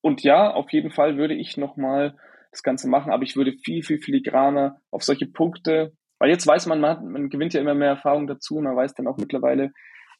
[0.00, 2.16] Und ja, auf jeden Fall würde ich nochmal
[2.50, 6.66] das Ganze machen, aber ich würde viel, viel filigraner auf solche Punkte, weil jetzt weiß
[6.66, 9.72] man, man, man gewinnt ja immer mehr Erfahrung dazu, man weiß dann auch mittlerweile,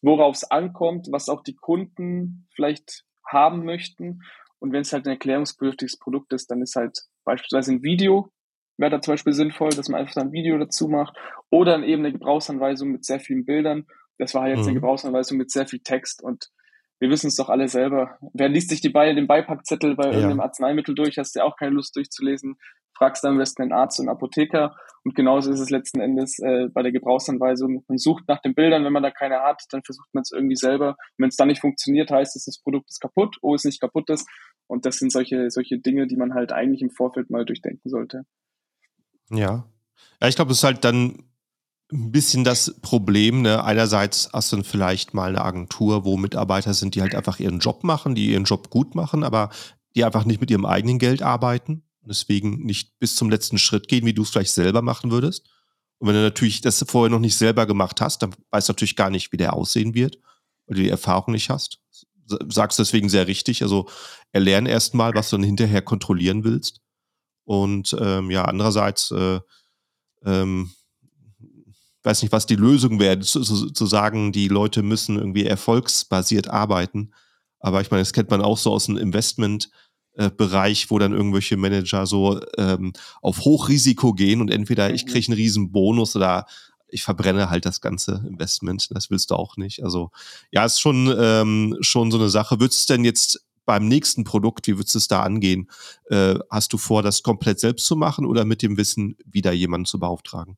[0.05, 4.21] worauf es ankommt, was auch die Kunden vielleicht haben möchten.
[4.59, 8.31] Und wenn es halt ein erklärungsbedürftiges Produkt ist, dann ist halt beispielsweise ein Video
[8.77, 11.17] wäre da zum Beispiel sinnvoll, dass man einfach ein Video dazu macht
[11.51, 13.87] oder eben eine Gebrauchsanweisung mit sehr vielen Bildern.
[14.19, 14.71] Das war halt jetzt mhm.
[14.71, 16.51] eine Gebrauchsanweisung mit sehr viel Text und
[17.05, 18.17] wir wissen es doch alle selber.
[18.33, 20.13] Wer liest sich die Be den Beipackzettel bei ja.
[20.13, 22.57] irgendeinem Arzneimittel durch, hast du ja auch keine Lust durchzulesen,
[22.97, 26.39] fragst dann am besten einen Arzt und einen Apotheker und genauso ist es letzten Endes
[26.39, 27.85] äh, bei der Gebrauchsanweisung.
[27.89, 30.57] Man sucht nach den Bildern, wenn man da keine hat, dann versucht man es irgendwie
[30.57, 30.97] selber.
[31.19, 34.09] Wenn es dann nicht funktioniert, heißt es, das Produkt ist kaputt, oh, es nicht kaputt
[34.09, 34.27] ist.
[34.67, 38.23] Und das sind solche, solche Dinge, die man halt eigentlich im Vorfeld mal durchdenken sollte.
[39.31, 39.67] Ja.
[40.23, 41.23] Ja, ich glaube, es ist halt dann
[41.95, 43.43] ein bisschen das Problem.
[43.43, 43.63] Ne?
[43.63, 47.85] Einerseits hast du vielleicht mal eine Agentur, wo Mitarbeiter sind, die halt einfach ihren Job
[47.85, 49.51] machen, die ihren Job gut machen, aber
[49.95, 51.85] die einfach nicht mit ihrem eigenen Geld arbeiten.
[52.03, 55.49] Deswegen nicht bis zum letzten Schritt gehen, wie du es vielleicht selber machen würdest.
[55.99, 58.97] Und wenn du natürlich das vorher noch nicht selber gemacht hast, dann weißt du natürlich
[58.97, 60.19] gar nicht, wie der aussehen wird,
[60.67, 61.79] weil du die Erfahrung nicht hast.
[62.49, 63.63] Sagst deswegen sehr richtig.
[63.63, 63.89] Also
[64.33, 66.81] erlerne erst mal, was du dann hinterher kontrollieren willst.
[67.45, 69.41] Und ähm, ja, andererseits, äh,
[70.25, 70.73] ähm,
[72.05, 77.13] weiß nicht, was die Lösung wäre, zu, zu, sagen, die Leute müssen irgendwie erfolgsbasiert arbeiten.
[77.61, 79.71] Aber ich meine, das kennt man auch so aus dem Investment.
[80.17, 85.09] Äh, Bereich, wo dann irgendwelche Manager so ähm, auf Hochrisiko gehen und entweder ich mhm.
[85.09, 86.47] kriege einen riesen Bonus oder
[86.87, 88.87] ich verbrenne halt das ganze Investment.
[88.93, 89.83] Das willst du auch nicht.
[89.83, 90.13] Also
[90.53, 92.61] ja, ist schon, ähm, schon so eine Sache.
[92.61, 95.69] Würdest du denn jetzt beim nächsten Produkt, wie würdest du es da angehen?
[96.09, 99.87] Äh, hast du vor, das komplett selbst zu machen oder mit dem Wissen wieder jemanden
[99.87, 100.57] zu beauftragen?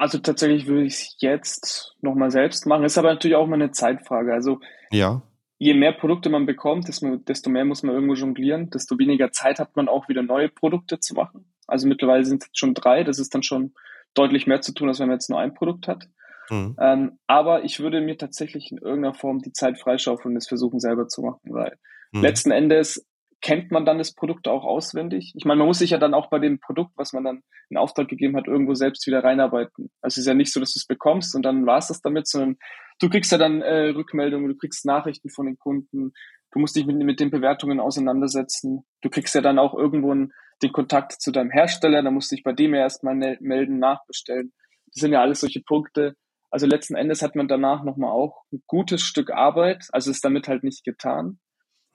[0.00, 2.84] Also tatsächlich würde ich es jetzt nochmal selbst machen.
[2.84, 4.32] Ist aber natürlich auch mal eine Zeitfrage.
[4.32, 4.60] Also
[4.90, 5.22] ja
[5.60, 9.76] je mehr Produkte man bekommt, desto mehr muss man irgendwo jonglieren, desto weniger Zeit hat
[9.76, 11.52] man auch wieder neue Produkte zu machen.
[11.66, 13.74] Also mittlerweile sind es schon drei, das ist dann schon
[14.14, 16.08] deutlich mehr zu tun, als wenn man jetzt nur ein Produkt hat.
[16.48, 16.76] Mhm.
[16.80, 20.80] Ähm, aber ich würde mir tatsächlich in irgendeiner Form die Zeit freischaufeln und es versuchen
[20.80, 21.76] selber zu machen, weil
[22.12, 22.22] mhm.
[22.22, 23.06] letzten Endes
[23.40, 25.32] kennt man dann das Produkt auch auswendig?
[25.34, 27.76] Ich meine, man muss sich ja dann auch bei dem Produkt, was man dann in
[27.76, 29.90] Auftrag gegeben hat, irgendwo selbst wieder reinarbeiten.
[30.00, 32.02] Also es ist ja nicht so, dass du es bekommst und dann war es das
[32.02, 32.56] damit, sondern
[33.00, 36.12] du kriegst ja dann äh, Rückmeldungen, du kriegst Nachrichten von den Kunden,
[36.52, 38.84] du musst dich mit, mit den Bewertungen auseinandersetzen.
[39.00, 42.36] Du kriegst ja dann auch irgendwo einen, den Kontakt zu deinem Hersteller, da musst du
[42.36, 44.52] dich bei dem ja erstmal melden, nachbestellen.
[44.92, 46.14] Das sind ja alles solche Punkte.
[46.50, 50.48] Also letzten Endes hat man danach nochmal auch ein gutes Stück Arbeit, also ist damit
[50.48, 51.38] halt nicht getan.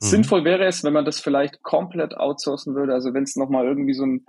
[0.01, 0.05] Mhm.
[0.07, 3.93] Sinnvoll wäre es, wenn man das vielleicht komplett outsourcen würde, also wenn es nochmal irgendwie
[3.93, 4.25] so ein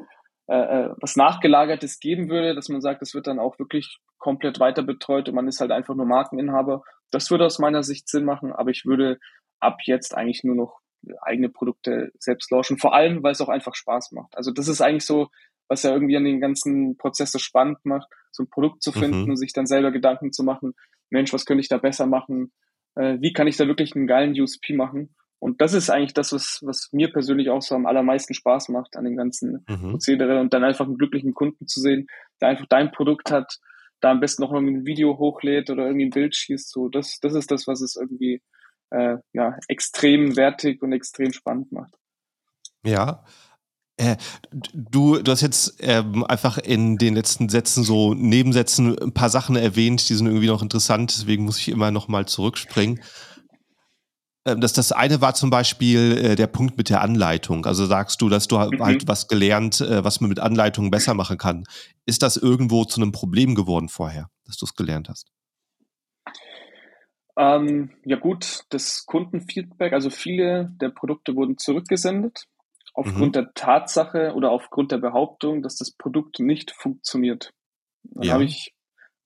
[0.48, 4.60] äh, äh, was Nachgelagertes geben würde, dass man sagt, das wird dann auch wirklich komplett
[4.60, 6.84] weiter betreut und man ist halt einfach nur Markeninhaber.
[7.10, 9.18] Das würde aus meiner Sicht Sinn machen, aber ich würde
[9.58, 10.78] ab jetzt eigentlich nur noch
[11.20, 14.36] eigene Produkte selbst launchen, vor allem, weil es auch einfach Spaß macht.
[14.36, 15.28] Also das ist eigentlich so,
[15.68, 19.24] was ja irgendwie an den ganzen Prozess so spannend macht, so ein Produkt zu finden
[19.24, 19.30] mhm.
[19.30, 20.74] und sich dann selber Gedanken zu machen,
[21.10, 22.52] Mensch, was könnte ich da besser machen?
[22.94, 25.14] Äh, wie kann ich da wirklich einen geilen USP machen?
[25.38, 28.96] Und das ist eigentlich das, was, was mir persönlich auch so am allermeisten Spaß macht
[28.96, 29.90] an dem ganzen mhm.
[29.90, 32.06] Prozedere und dann einfach einen glücklichen Kunden zu sehen,
[32.40, 33.58] der einfach dein Produkt hat,
[34.00, 36.70] da am besten noch irgendwie ein Video hochlädt oder irgendwie ein Bild schießt.
[36.70, 38.42] So, das, das ist das, was es irgendwie
[38.90, 41.94] äh, ja, extrem wertig und extrem spannend macht.
[42.84, 43.24] Ja.
[43.98, 44.16] Äh,
[44.52, 49.56] du, du hast jetzt ähm, einfach in den letzten Sätzen so Nebensätzen ein paar Sachen
[49.56, 53.00] erwähnt, die sind irgendwie noch interessant, deswegen muss ich immer noch mal zurückspringen.
[54.46, 57.66] Ähm, das, das eine war zum Beispiel äh, der Punkt mit der Anleitung.
[57.66, 58.82] Also sagst du, dass du mhm.
[58.82, 61.64] halt was gelernt, äh, was man mit Anleitungen besser machen kann.
[62.06, 65.32] Ist das irgendwo zu einem Problem geworden vorher, dass du es gelernt hast?
[67.36, 72.46] Ähm, ja gut, das Kundenfeedback, also viele der Produkte wurden zurückgesendet
[72.94, 73.32] aufgrund mhm.
[73.32, 77.52] der Tatsache oder aufgrund der Behauptung, dass das Produkt nicht funktioniert.
[78.04, 78.32] Dann ja.
[78.34, 78.72] habe ich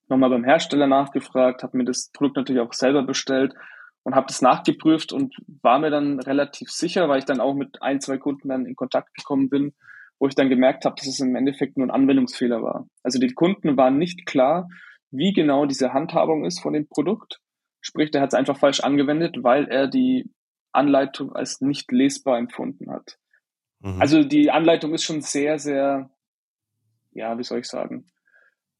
[0.08, 3.54] nochmal beim Hersteller nachgefragt, habe mir das Produkt natürlich auch selber bestellt
[4.02, 7.82] und habe das nachgeprüft und war mir dann relativ sicher, weil ich dann auch mit
[7.82, 9.74] ein, zwei Kunden dann in Kontakt gekommen bin,
[10.18, 12.86] wo ich dann gemerkt habe, dass es im Endeffekt nur ein Anwendungsfehler war.
[13.02, 14.68] Also den Kunden war nicht klar,
[15.10, 17.40] wie genau diese Handhabung ist von dem Produkt.
[17.80, 20.30] Sprich, der hat es einfach falsch angewendet, weil er die
[20.72, 23.18] Anleitung als nicht lesbar empfunden hat.
[23.80, 24.00] Mhm.
[24.00, 26.10] Also die Anleitung ist schon sehr, sehr,
[27.12, 28.06] ja, wie soll ich sagen?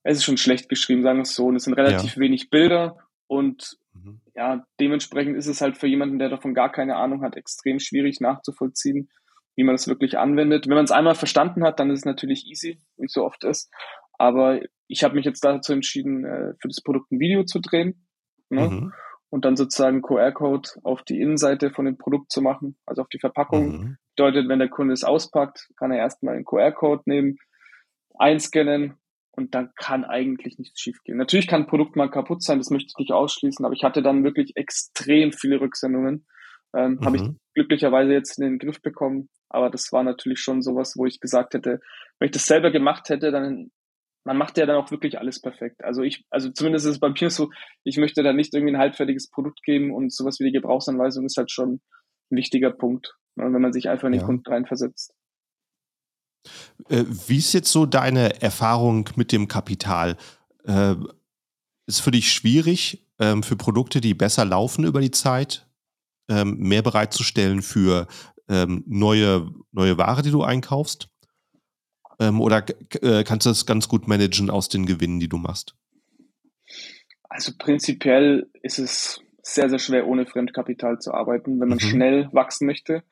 [0.03, 1.47] Es ist schon schlecht geschrieben, sagen wir es so.
[1.47, 2.21] Und es sind relativ ja.
[2.21, 2.97] wenig Bilder
[3.31, 4.21] und Mhm.
[4.35, 8.21] Ja, dementsprechend ist es halt für jemanden, der davon gar keine Ahnung hat, extrem schwierig
[8.21, 9.11] nachzuvollziehen,
[9.57, 10.67] wie man das wirklich anwendet.
[10.67, 13.45] Wenn man es einmal verstanden hat, dann ist es natürlich easy, wie es so oft
[13.45, 13.71] ist.
[14.19, 18.07] Aber ich habe mich jetzt dazu entschieden, äh, für das Produkt ein Video zu drehen.
[18.49, 18.69] Ne?
[18.69, 18.93] Mhm.
[19.31, 23.21] Und dann sozusagen QR-Code auf die Innenseite von dem Produkt zu machen, also auf die
[23.21, 23.69] Verpackung.
[23.69, 23.97] Mhm.
[24.17, 27.39] Bedeutet, wenn der Kunde es auspackt, kann er erstmal den QR-Code nehmen,
[28.19, 28.95] einscannen
[29.33, 31.19] und dann kann eigentlich nichts schiefgehen.
[31.19, 34.03] Natürlich kann ein Produkt mal kaputt sein, das möchte ich nicht ausschließen, aber ich hatte
[34.03, 36.27] dann wirklich extrem viele Rücksendungen.
[36.75, 37.05] Ähm, mhm.
[37.05, 37.23] Habe ich
[37.55, 41.55] glücklicherweise jetzt in den Griff bekommen, aber das war natürlich schon sowas, wo ich gesagt
[41.55, 41.81] hätte,
[42.19, 43.71] wenn ich das selber gemacht hätte, dann
[44.25, 45.83] man macht ja dann auch wirklich alles perfekt.
[45.83, 47.51] Also ich, also zumindest ist es bei mir so,
[47.85, 51.37] ich möchte da nicht irgendwie ein halbfertiges Produkt geben und sowas wie die Gebrauchsanweisung ist
[51.37, 51.81] halt schon
[52.31, 54.27] ein wichtiger Punkt, ne, wenn man sich einfach in den ja.
[54.27, 55.15] Kunden reinversetzt.
[56.89, 60.17] Äh, wie ist jetzt so deine Erfahrung mit dem Kapital?
[60.65, 60.95] Äh,
[61.87, 65.67] ist für dich schwierig, ähm, für Produkte, die besser laufen über die Zeit,
[66.29, 68.07] ähm, mehr bereitzustellen für
[68.49, 71.09] ähm, neue, neue Ware, die du einkaufst?
[72.23, 72.63] oder
[73.01, 75.75] äh, kannst du das ganz gut managen aus den Gewinnen, die du machst?
[77.31, 81.89] Also prinzipiell ist es sehr, sehr schwer, ohne Fremdkapital zu arbeiten, wenn man mhm.
[81.89, 83.05] schnell wachsen möchte.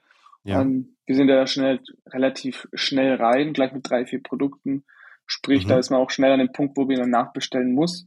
[0.44, 0.60] Ja.
[0.60, 4.84] Ähm, wir sind ja schnell, relativ schnell rein, gleich mit drei, vier Produkten.
[5.26, 5.70] Sprich, mhm.
[5.70, 8.06] da ist man auch schnell an dem Punkt, wo man dann nachbestellen muss.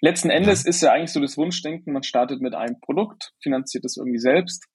[0.00, 3.96] Letzten Endes ist ja eigentlich so das Wunschdenken, man startet mit einem Produkt, finanziert das
[3.96, 4.66] irgendwie selbst,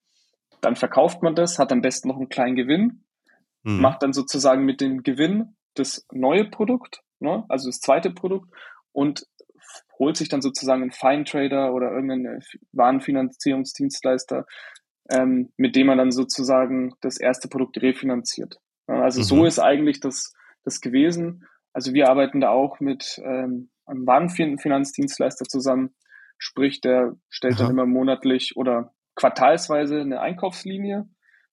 [0.61, 3.03] dann verkauft man das, hat am besten noch einen kleinen Gewinn,
[3.63, 3.81] mhm.
[3.81, 8.53] macht dann sozusagen mit dem Gewinn das neue Produkt, ne, also das zweite Produkt
[8.93, 9.25] und
[9.99, 14.45] holt sich dann sozusagen einen Fine-Trader oder irgendeinen Warenfinanzierungsdienstleister,
[15.11, 18.59] ähm, mit dem man dann sozusagen das erste Produkt refinanziert.
[18.87, 19.23] Also mhm.
[19.23, 21.45] so ist eigentlich das, das gewesen.
[21.73, 25.95] Also wir arbeiten da auch mit ähm, einem Warenfinanzdienstleister zusammen.
[26.37, 27.63] Sprich, der stellt Aha.
[27.63, 31.07] dann immer monatlich oder quartalsweise eine Einkaufslinie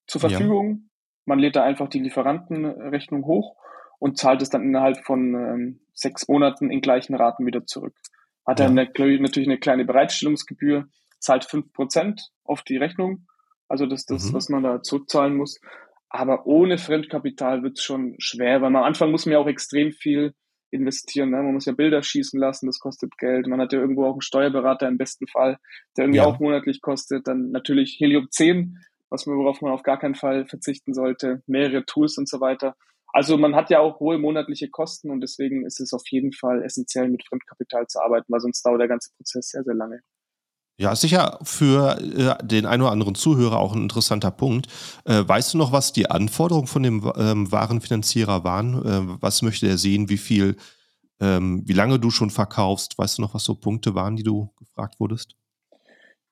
[0.06, 0.70] zur Verfügung.
[0.70, 0.88] Ja.
[1.24, 3.56] Man lädt da einfach die Lieferantenrechnung hoch
[3.98, 7.94] und zahlt es dann innerhalb von ähm, sechs Monaten in gleichen Raten wieder zurück.
[8.44, 8.66] Hat ja.
[8.66, 10.88] dann natürlich eine kleine Bereitstellungsgebühr,
[11.20, 13.26] zahlt fünf Prozent auf die Rechnung,
[13.72, 14.34] also das, das mhm.
[14.34, 15.58] was man da zurückzahlen muss.
[16.10, 19.92] Aber ohne Fremdkapital wird es schon schwer, weil am Anfang muss man ja auch extrem
[19.92, 20.34] viel
[20.70, 21.30] investieren.
[21.30, 21.38] Ne?
[21.38, 23.46] Man muss ja Bilder schießen lassen, das kostet Geld.
[23.46, 25.56] Man hat ja irgendwo auch einen Steuerberater im besten Fall,
[25.96, 26.26] der irgendwie ja.
[26.26, 27.26] auch monatlich kostet.
[27.26, 28.76] Dann natürlich Helium 10,
[29.08, 32.76] was man, worauf man auf gar keinen Fall verzichten sollte, mehrere Tools und so weiter.
[33.14, 36.62] Also man hat ja auch hohe monatliche Kosten und deswegen ist es auf jeden Fall
[36.62, 40.02] essentiell, mit Fremdkapital zu arbeiten, weil sonst dauert der ganze Prozess sehr, sehr lange.
[40.78, 44.66] Ja, sicher für äh, den einen oder anderen Zuhörer auch ein interessanter Punkt.
[45.04, 48.74] Äh, weißt du noch, was die Anforderungen von dem ähm, Warenfinanzierer waren?
[48.84, 50.08] Äh, was möchte er sehen?
[50.08, 50.56] Wie viel,
[51.20, 52.98] ähm, wie lange du schon verkaufst?
[52.98, 55.36] Weißt du noch, was so Punkte waren, die du gefragt wurdest?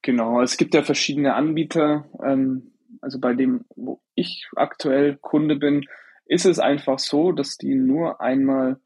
[0.02, 2.06] Genau, es gibt ja verschiedene Anbieter.
[2.24, 2.72] Ähm,
[3.02, 5.84] also bei dem, wo ich aktuell Kunde bin,
[6.24, 8.80] ist es einfach so, dass die nur einmal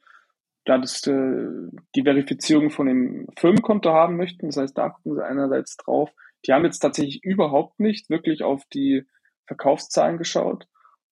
[0.65, 1.49] da das, äh,
[1.95, 4.47] die Verifizierung von dem Firmenkonto haben möchten.
[4.47, 6.11] Das heißt, da gucken sie einerseits drauf.
[6.47, 9.05] Die haben jetzt tatsächlich überhaupt nicht wirklich auf die
[9.47, 10.67] Verkaufszahlen geschaut.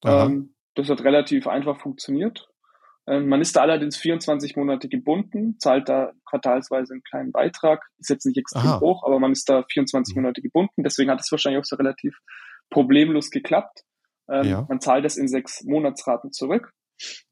[0.05, 2.49] Ähm, das hat relativ einfach funktioniert.
[3.07, 7.85] Ähm, man ist da allerdings 24 Monate gebunden, zahlt da quartalsweise einen kleinen Beitrag.
[7.99, 8.81] Ist jetzt nicht extrem Aha.
[8.81, 10.23] hoch, aber man ist da 24 mhm.
[10.23, 10.83] Monate gebunden.
[10.85, 12.17] Deswegen hat es wahrscheinlich auch so relativ
[12.71, 13.83] problemlos geklappt.
[14.31, 14.67] Ähm, ja.
[14.69, 16.73] Man zahlt das in sechs Monatsraten zurück.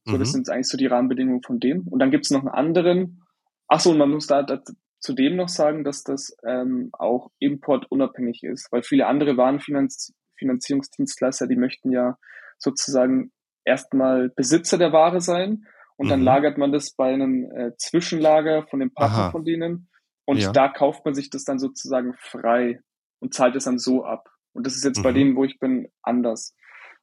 [0.04, 0.18] So, mhm.
[0.18, 1.86] das sind eigentlich so die Rahmenbedingungen von dem.
[1.88, 3.22] Und dann gibt es noch einen anderen.
[3.68, 4.60] Ach so, und man muss da, da
[5.00, 11.90] zudem noch sagen, dass das ähm, auch importunabhängig ist, weil viele andere Warenfinanzierungsdienstleister, die möchten
[11.90, 12.18] ja
[12.58, 13.32] sozusagen
[13.64, 16.10] erstmal Besitzer der Ware sein und mhm.
[16.10, 19.30] dann lagert man das bei einem äh, Zwischenlager von dem Partner Aha.
[19.30, 19.88] von denen
[20.26, 20.52] und ja.
[20.52, 22.80] da kauft man sich das dann sozusagen frei
[23.20, 24.28] und zahlt es dann so ab.
[24.52, 25.02] Und das ist jetzt mhm.
[25.02, 26.54] bei denen, wo ich bin, anders.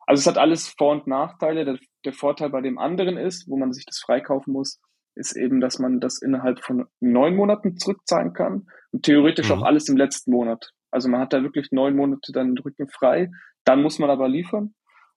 [0.08, 1.66] Also es hat alles Vor- und Nachteile.
[1.66, 4.80] Der, der, Vorteil bei dem anderen ist, wo man sich das freikaufen muss,
[5.16, 9.56] ist eben, dass man das innerhalb von neun Monaten zurückzahlen kann und theoretisch mhm.
[9.56, 10.72] auch alles im letzten Monat.
[10.92, 13.30] Also man hat da wirklich neun Monate dann den Rücken frei.
[13.66, 14.74] Dann muss man aber liefern.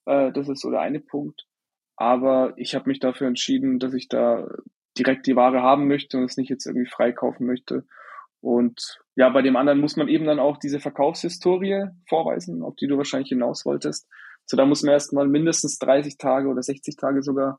[0.07, 1.47] Äh, das ist so der eine Punkt.
[1.97, 4.49] Aber ich habe mich dafür entschieden, dass ich da
[4.99, 7.85] direkt die Ware haben möchte und es nicht jetzt irgendwie freikaufen möchte.
[8.41, 12.89] Und ja, bei dem anderen muss man eben dann auch diese Verkaufshistorie vorweisen, auf die
[12.89, 14.09] du wahrscheinlich hinaus wolltest.
[14.51, 17.57] So, da muss man erstmal mindestens 30 Tage oder 60 Tage sogar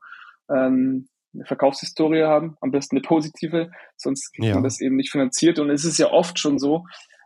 [0.50, 4.54] ähm, eine Verkaufshistorie haben, am besten eine positive, sonst kriegt ja.
[4.54, 5.58] man das eben nicht finanziert.
[5.58, 6.84] Und es ist ja oft schon so,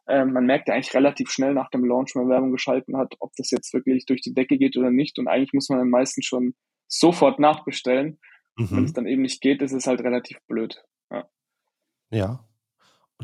[0.09, 3.17] ähm, man merkt ja eigentlich relativ schnell nach dem Launch, wenn man Werbung geschalten hat,
[3.19, 5.19] ob das jetzt wirklich durch die Decke geht oder nicht.
[5.19, 6.55] Und eigentlich muss man am meisten schon
[6.87, 8.21] sofort nachbestellen.
[8.57, 8.69] Mhm.
[8.71, 10.81] Wenn es dann eben nicht geht, ist es halt relativ blöd.
[11.11, 11.25] Ja.
[12.13, 12.45] ja.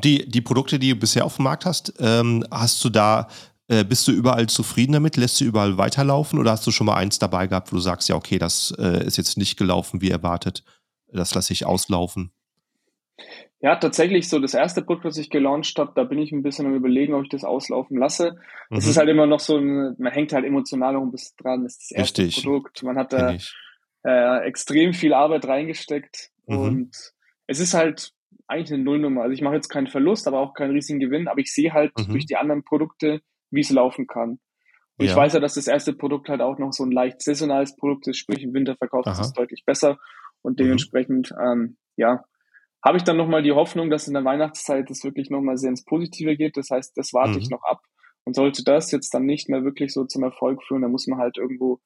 [0.03, 3.29] Die, die Produkte, die du bisher auf dem Markt hast, ähm, hast du da
[3.73, 5.17] äh, bist du überall zufrieden damit?
[5.17, 8.09] Lässt du überall weiterlaufen oder hast du schon mal eins dabei gehabt, wo du sagst,
[8.09, 10.63] ja, okay, das äh, ist jetzt nicht gelaufen wie erwartet,
[11.09, 12.33] das lasse ich auslaufen?
[13.61, 16.67] Ja, tatsächlich so das erste Produkt, was ich gelauncht habe, da bin ich ein bisschen
[16.67, 18.37] am überlegen, ob ich das auslaufen lasse.
[18.69, 18.79] Mhm.
[18.79, 21.63] Es ist halt immer noch so, ein, man hängt halt emotional noch ein bisschen dran,
[21.63, 22.45] das ist das erste Richtig.
[22.45, 22.83] Produkt.
[22.83, 23.37] Man hat da
[24.05, 26.59] äh, extrem viel Arbeit reingesteckt mhm.
[26.59, 27.13] und
[27.47, 28.13] es ist halt
[28.49, 29.23] eigentlich eine Nullnummer.
[29.23, 31.93] Also ich mache jetzt keinen Verlust, aber auch keinen riesigen Gewinn, aber ich sehe halt
[31.97, 32.11] mhm.
[32.11, 34.41] durch die anderen Produkte, wie es laufen kann.
[34.99, 35.13] Und ja.
[35.13, 38.09] ich weiß ja, dass das erste Produkt halt auch noch so ein leicht saisonales Produkt
[38.09, 39.21] ist, sprich im Winter verkauft Aha.
[39.21, 39.99] es deutlich besser
[40.43, 40.65] und mhm.
[40.65, 41.45] dementsprechend, mhm.
[41.45, 42.25] ähm, ja,
[42.85, 45.85] habe ich dann nochmal die Hoffnung, dass in der Weihnachtszeit es wirklich nochmal sehr ins
[45.85, 46.57] Positive geht.
[46.57, 47.39] Das heißt, das warte mhm.
[47.39, 47.81] ich noch ab.
[48.25, 51.19] Und sollte das jetzt dann nicht mehr wirklich so zum Erfolg führen, dann muss man
[51.19, 51.81] halt irgendwo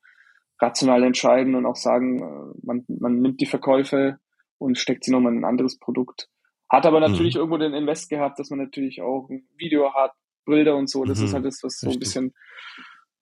[0.60, 4.18] rational entscheiden und auch sagen, äh, man, man nimmt die Verkäufe
[4.58, 6.28] und steckt sie nochmal in ein anderes Produkt.
[6.70, 7.40] Hat aber natürlich mhm.
[7.40, 10.12] irgendwo den Invest gehabt, dass man natürlich auch ein Video hat,
[10.46, 11.04] Bilder und so.
[11.04, 12.34] Das mhm, ist halt das, was so ein bisschen,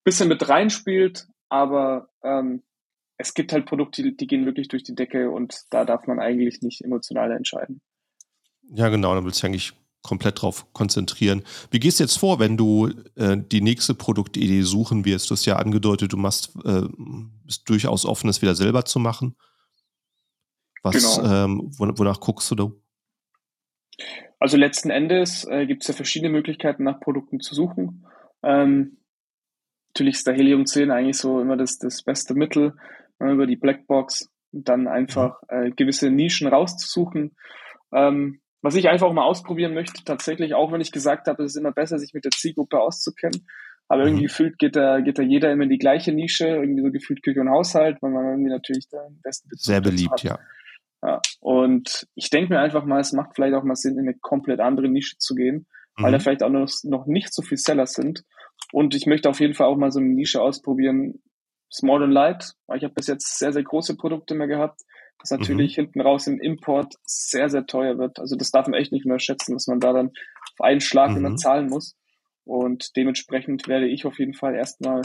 [0.04, 1.26] bisschen mit reinspielt.
[1.48, 2.62] Aber ähm,
[3.16, 6.20] es gibt halt Produkte, die, die gehen wirklich durch die Decke und da darf man
[6.20, 7.80] eigentlich nicht emotional entscheiden.
[8.62, 11.42] Ja, genau, da willst du eigentlich komplett drauf konzentrieren.
[11.70, 15.30] Wie gehst du jetzt vor, wenn du äh, die nächste Produktidee suchen wirst?
[15.30, 16.82] Du hast ja angedeutet, du machst, äh,
[17.44, 19.36] bist durchaus offen, es wieder selber zu machen.
[20.82, 21.44] Was, genau.
[21.44, 22.70] ähm, wonach guckst du da?
[24.44, 28.04] Also letzten Endes äh, gibt es ja verschiedene Möglichkeiten, nach Produkten zu suchen.
[28.42, 28.98] Ähm,
[29.88, 32.74] natürlich ist der Helium 10 eigentlich so immer das, das beste Mittel,
[33.20, 35.68] äh, über die Blackbox und dann einfach mhm.
[35.68, 37.34] äh, gewisse Nischen rauszusuchen.
[37.94, 41.56] Ähm, was ich einfach mal ausprobieren möchte, tatsächlich, auch wenn ich gesagt habe, es ist
[41.58, 43.46] immer besser, sich mit der Zielgruppe auszukennen.
[43.88, 44.08] Aber mhm.
[44.08, 47.22] irgendwie gefühlt geht da, geht da jeder immer in die gleiche Nische, irgendwie so gefühlt
[47.22, 50.22] Küche und Haushalt, weil man irgendwie natürlich den besten Bezug Sehr beliebt, hat.
[50.22, 50.38] ja.
[51.04, 54.14] Ja, und ich denke mir einfach mal, es macht vielleicht auch mal Sinn, in eine
[54.14, 56.22] komplett andere Nische zu gehen, weil da mhm.
[56.22, 58.24] vielleicht auch noch, noch nicht so viel Seller sind.
[58.72, 61.22] Und ich möchte auf jeden Fall auch mal so eine Nische ausprobieren,
[61.70, 64.80] Small and Light, weil ich habe bis jetzt sehr, sehr große Produkte mehr gehabt,
[65.18, 65.82] was natürlich mhm.
[65.82, 68.18] hinten raus im Import sehr, sehr teuer wird.
[68.18, 71.10] Also das darf man echt nicht mehr schätzen, dass man da dann auf einen Schlag
[71.10, 71.18] mhm.
[71.18, 71.96] immer zahlen muss.
[72.44, 75.02] Und dementsprechend werde ich auf jeden Fall erstmal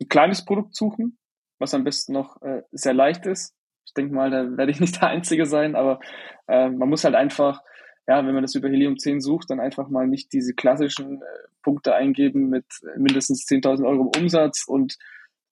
[0.00, 1.18] ein kleines Produkt suchen,
[1.58, 3.54] was am besten noch äh, sehr leicht ist,
[3.84, 6.00] ich denke mal, da werde ich nicht der Einzige sein, aber
[6.48, 7.62] äh, man muss halt einfach,
[8.06, 11.26] ja, wenn man das über Helium 10 sucht, dann einfach mal nicht diese klassischen äh,
[11.62, 12.66] Punkte eingeben mit
[12.96, 14.96] mindestens 10.000 Euro Umsatz und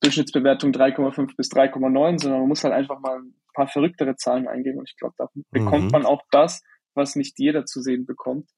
[0.00, 4.78] Durchschnittsbewertung 3,5 bis 3,9, sondern man muss halt einfach mal ein paar verrücktere Zahlen eingeben
[4.78, 5.44] und ich glaube, da mhm.
[5.50, 6.62] bekommt man auch das,
[6.94, 8.48] was nicht jeder zu sehen bekommt.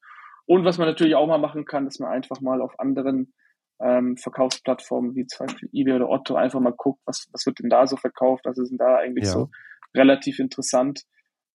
[0.47, 3.33] Und was man natürlich auch mal machen kann, dass man einfach mal auf anderen
[3.83, 7.71] ähm, Verkaufsplattformen wie zum Beispiel eBay oder Otto einfach mal guckt, was, was wird denn
[7.71, 9.33] da so verkauft, was ist denn da eigentlich ja.
[9.33, 9.51] so
[9.95, 11.03] relativ interessant.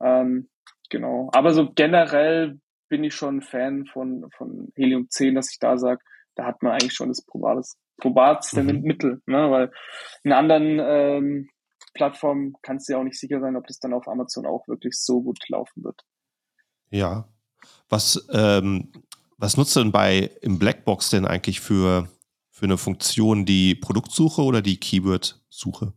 [0.01, 0.49] Ähm,
[0.89, 1.29] genau.
[1.33, 2.59] Aber so generell
[2.89, 6.01] bin ich schon Fan von, von Helium 10, dass ich da sage,
[6.35, 8.81] da hat man eigentlich schon das probates, probatste mhm.
[8.81, 9.49] Mittel, ne?
[9.49, 9.71] weil
[10.23, 11.49] in anderen ähm,
[11.93, 14.93] Plattformen kannst du ja auch nicht sicher sein, ob das dann auf Amazon auch wirklich
[14.95, 16.03] so gut laufen wird.
[16.89, 17.27] Ja.
[17.89, 18.91] Was, ähm,
[19.37, 22.07] was nutzt du denn bei im Blackbox denn eigentlich für,
[22.57, 25.93] für eine Funktion, die Produktsuche oder die Keyword-Suche?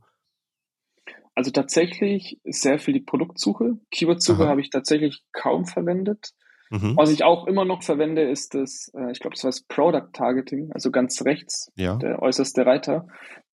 [1.34, 3.78] Also tatsächlich sehr viel die Produktsuche.
[3.90, 6.32] Keywordsuche habe ich tatsächlich kaum verwendet.
[6.68, 6.98] Mhm.
[6.98, 10.70] Was ich auch immer noch verwende, ist das, äh, ich glaube, das heißt Product Targeting,
[10.72, 11.96] also ganz rechts, ja.
[11.96, 13.08] der äußerste Reiter.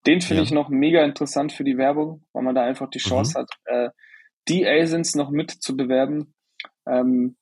[0.06, 0.44] Den finde ja.
[0.44, 3.42] ich noch mega interessant für die Werbung, weil man da einfach die Chance mhm.
[3.42, 3.90] hat, äh,
[4.48, 6.34] die ASINs noch mit zu bewerben.
[6.86, 7.36] Ähm,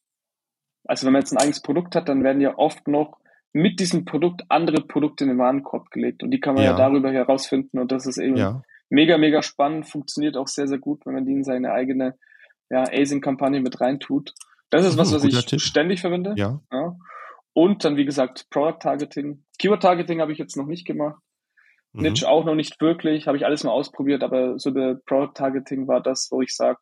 [0.85, 3.18] also wenn man jetzt ein eigenes Produkt hat, dann werden ja oft noch
[3.57, 6.77] mit diesem Produkt andere Produkte in den Warenkorb gelegt und die kann man ja, ja
[6.77, 11.05] darüber herausfinden und das ist eben ja mega, mega spannend, funktioniert auch sehr, sehr gut,
[11.07, 12.19] wenn man die in seine eigene
[12.71, 14.33] ja, Asing-Kampagne mit reintut.
[14.71, 15.61] Das ist was, was ich Tipp.
[15.61, 16.35] ständig verwende.
[16.37, 16.61] Ja.
[16.73, 16.97] ja.
[17.53, 19.45] Und dann, wie gesagt, Product Targeting.
[19.59, 21.23] Keyword Targeting habe ich jetzt noch nicht gemacht.
[21.92, 22.03] Mhm.
[22.03, 25.87] Niche auch noch nicht wirklich, habe ich alles mal ausprobiert, aber so der Product Targeting
[25.87, 26.79] war das, wo ich sage,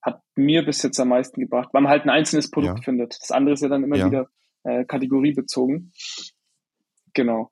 [0.00, 2.84] hat mir bis jetzt am meisten gebracht, weil man halt ein einzelnes Produkt ja.
[2.84, 3.16] findet.
[3.20, 4.28] Das andere ist ja dann immer wieder
[4.64, 5.92] äh, kategoriebezogen.
[7.12, 7.50] Genau.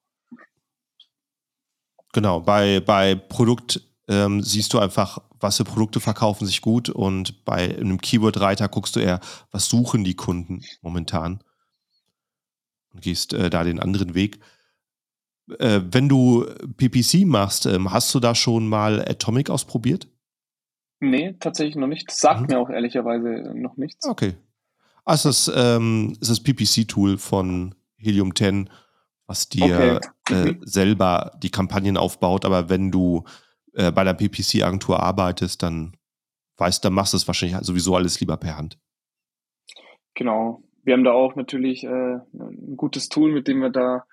[2.12, 7.44] Genau, bei, bei Produkt ähm, siehst du einfach, was für Produkte verkaufen sich gut und
[7.44, 9.20] bei einem Keyword-Reiter guckst du eher,
[9.50, 11.42] was suchen die Kunden momentan
[12.92, 14.40] und gehst äh, da den anderen Weg.
[15.58, 16.44] Äh, wenn du
[16.76, 20.08] PPC machst, ähm, hast du da schon mal Atomic ausprobiert?
[21.00, 22.10] Nee, tatsächlich noch nicht.
[22.10, 22.46] Sagt mhm.
[22.48, 24.06] mir auch ehrlicherweise noch nichts.
[24.06, 24.34] Okay.
[25.04, 28.70] Also es ist, ähm, ist das PPC-Tool von Helium 10,
[29.26, 30.34] was dir okay.
[30.34, 30.60] äh, mhm.
[30.62, 32.44] selber die Kampagnen aufbaut.
[32.44, 33.24] Aber wenn du
[33.74, 35.96] äh, bei der PPC-Agentur arbeitest, dann
[36.58, 38.78] weißt, dann machst du es wahrscheinlich sowieso alles lieber per Hand.
[40.14, 40.62] Genau.
[40.84, 44.04] Wir haben da auch natürlich äh, ein gutes Tool, mit dem wir da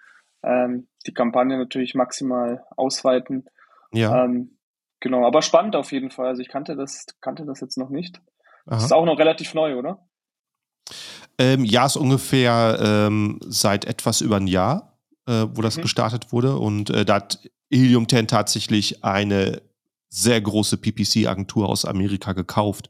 [0.44, 3.46] ähm, die Kampagne natürlich maximal ausweiten.
[3.92, 4.24] Ja.
[4.24, 4.58] Ähm,
[5.00, 6.28] genau, aber spannend auf jeden Fall.
[6.28, 8.22] Also ich kannte das, kannte das jetzt noch nicht.
[8.66, 8.76] Aha.
[8.76, 10.08] Das ist auch noch relativ neu, oder?
[11.38, 15.84] Ähm, ja, ist ungefähr ähm, seit etwas über ein Jahr, äh, wo das mhm.
[15.84, 16.58] gestartet wurde.
[16.58, 17.40] Und äh, da hat
[17.72, 19.62] Helium 10 tatsächlich eine
[20.10, 22.90] sehr große PPC-Agentur aus Amerika gekauft,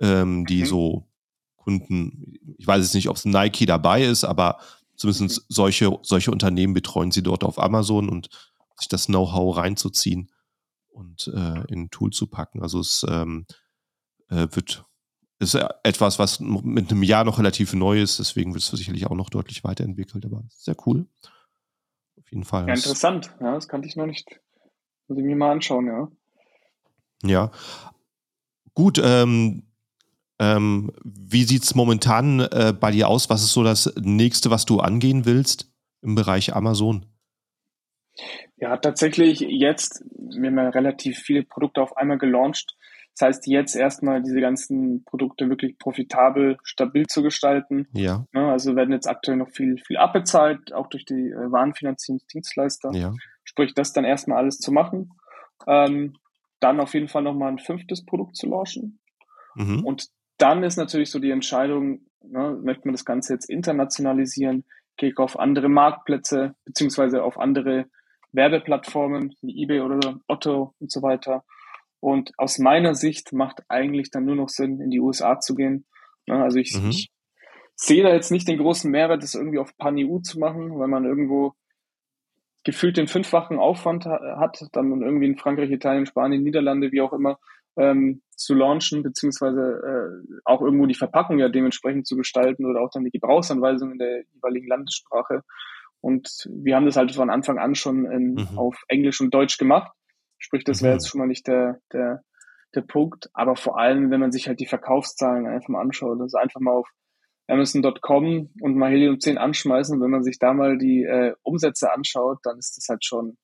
[0.00, 0.66] ähm, die mhm.
[0.66, 1.08] so
[1.56, 4.58] Kunden, ich weiß jetzt nicht, ob es Nike dabei ist, aber
[4.96, 5.44] zumindest mhm.
[5.48, 8.28] solche, solche Unternehmen betreuen sie dort auf Amazon und
[8.78, 10.30] sich das Know-how reinzuziehen
[10.88, 12.62] und äh, in ein Tool zu packen.
[12.62, 13.46] Also es ähm,
[14.28, 14.84] äh, wird
[15.42, 19.14] ist etwas, was mit einem Jahr noch relativ neu ist, deswegen wird es sicherlich auch
[19.14, 21.06] noch deutlich weiterentwickelt, aber sehr cool
[22.32, 22.66] jeden Fall.
[22.66, 23.34] Ja, interessant.
[23.40, 24.40] Ja, das kannte ich noch nicht.
[25.06, 26.08] Muss ich mir mal anschauen, ja.
[27.22, 27.50] Ja.
[28.74, 29.64] Gut, ähm,
[30.38, 33.28] ähm, wie sieht es momentan äh, bei dir aus?
[33.28, 35.70] Was ist so das nächste, was du angehen willst
[36.00, 37.06] im Bereich Amazon?
[38.56, 42.76] Ja, tatsächlich jetzt, wir haben ja relativ viele Produkte auf einmal gelauncht.
[43.18, 47.86] Das heißt, jetzt erstmal diese ganzen Produkte wirklich profitabel, stabil zu gestalten.
[47.92, 48.24] Ja.
[48.32, 52.90] Ne, also werden jetzt aktuell noch viel, viel abbezahlt, auch durch die äh, Warenfinanzierungsdienstleister.
[52.94, 53.12] Ja.
[53.44, 55.10] Sprich, das dann erstmal alles zu machen.
[55.66, 56.14] Ähm,
[56.60, 58.98] dann auf jeden Fall nochmal ein fünftes Produkt zu launchen.
[59.54, 59.84] Mhm.
[59.84, 60.08] Und
[60.38, 64.64] dann ist natürlich so die Entscheidung, ne, möchte man das Ganze jetzt internationalisieren,
[64.96, 67.86] gehe ich auf andere Marktplätze, beziehungsweise auf andere
[68.32, 71.44] Werbeplattformen wie eBay oder Otto und so weiter.
[72.02, 75.86] Und aus meiner Sicht macht eigentlich dann nur noch Sinn, in die USA zu gehen.
[76.26, 76.90] Ne, also ich, mhm.
[76.90, 77.12] ich
[77.76, 81.04] sehe da jetzt nicht den großen Mehrwert, das irgendwie auf Pan-EU zu machen, weil man
[81.04, 81.54] irgendwo
[82.64, 87.38] gefühlt den fünffachen Aufwand hat, dann irgendwie in Frankreich, Italien, Spanien, Niederlande, wie auch immer,
[87.76, 92.90] ähm, zu launchen, beziehungsweise äh, auch irgendwo die Verpackung ja dementsprechend zu gestalten oder auch
[92.90, 95.42] dann die Gebrauchsanweisung in der jeweiligen Landessprache.
[96.00, 98.58] Und wir haben das halt von Anfang an schon in, mhm.
[98.58, 99.92] auf Englisch und Deutsch gemacht.
[100.42, 100.96] Sprich, das wäre mhm.
[100.96, 102.22] jetzt schon mal nicht der, der,
[102.74, 103.30] der Punkt.
[103.32, 106.72] Aber vor allem, wenn man sich halt die Verkaufszahlen einfach mal anschaut, also einfach mal
[106.72, 106.88] auf
[107.46, 110.00] Amazon.com und mal Helium 10 anschmeißen.
[110.00, 113.36] Wenn man sich da mal die äh, Umsätze anschaut, dann ist das halt schon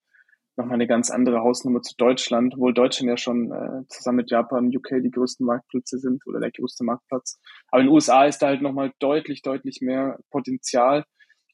[0.57, 4.67] nochmal eine ganz andere Hausnummer zu Deutschland, obwohl Deutschland ja schon äh, zusammen mit Japan
[4.67, 7.39] und UK die größten Marktplätze sind oder der größte Marktplatz.
[7.69, 11.05] Aber in den USA ist da halt nochmal deutlich, deutlich mehr Potenzial.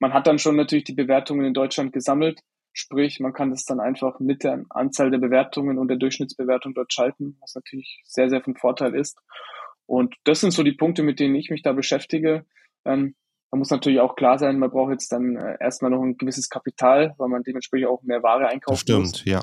[0.00, 2.40] Man hat dann schon natürlich die Bewertungen in Deutschland gesammelt,
[2.74, 6.92] sprich, man kann das dann einfach mit der Anzahl der Bewertungen und der Durchschnittsbewertung dort
[6.92, 9.18] schalten, was natürlich sehr, sehr von Vorteil ist.
[9.86, 12.44] Und das sind so die Punkte, mit denen ich mich da beschäftige.
[12.84, 13.14] Ähm,
[13.50, 16.50] man muss natürlich auch klar sein, man braucht jetzt dann äh, erstmal noch ein gewisses
[16.50, 19.24] Kapital, weil man dementsprechend auch mehr Ware einkaufen stimmt, muss.
[19.24, 19.40] ja.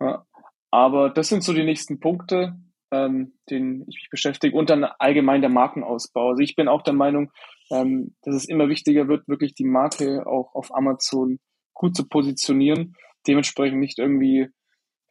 [0.00, 0.26] ja.
[0.72, 2.56] Aber das sind so die nächsten Punkte,
[2.90, 4.56] ähm, denen ich mich beschäftige.
[4.56, 6.30] Und dann allgemein der Markenausbau.
[6.30, 7.30] Also ich bin auch der Meinung,
[7.70, 11.38] ähm, dass es immer wichtiger wird, wirklich die Marke auch auf Amazon
[11.80, 12.94] gut zu positionieren.
[13.26, 14.48] Dementsprechend nicht irgendwie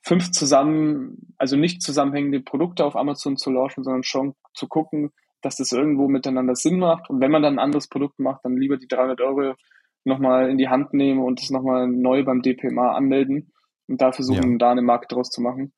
[0.03, 5.09] fünf zusammen, also nicht zusammenhängende Produkte auf Amazon zu launchen, sondern schon zu gucken,
[5.41, 7.09] dass das irgendwo miteinander Sinn macht.
[7.09, 9.55] Und wenn man dann ein anderes Produkt macht, dann lieber die 300 Euro
[10.03, 13.51] nochmal in die Hand nehmen und das nochmal neu beim DPMA anmelden
[13.88, 14.57] und da versuchen, ja.
[14.59, 15.74] da eine Marke draus zu machen.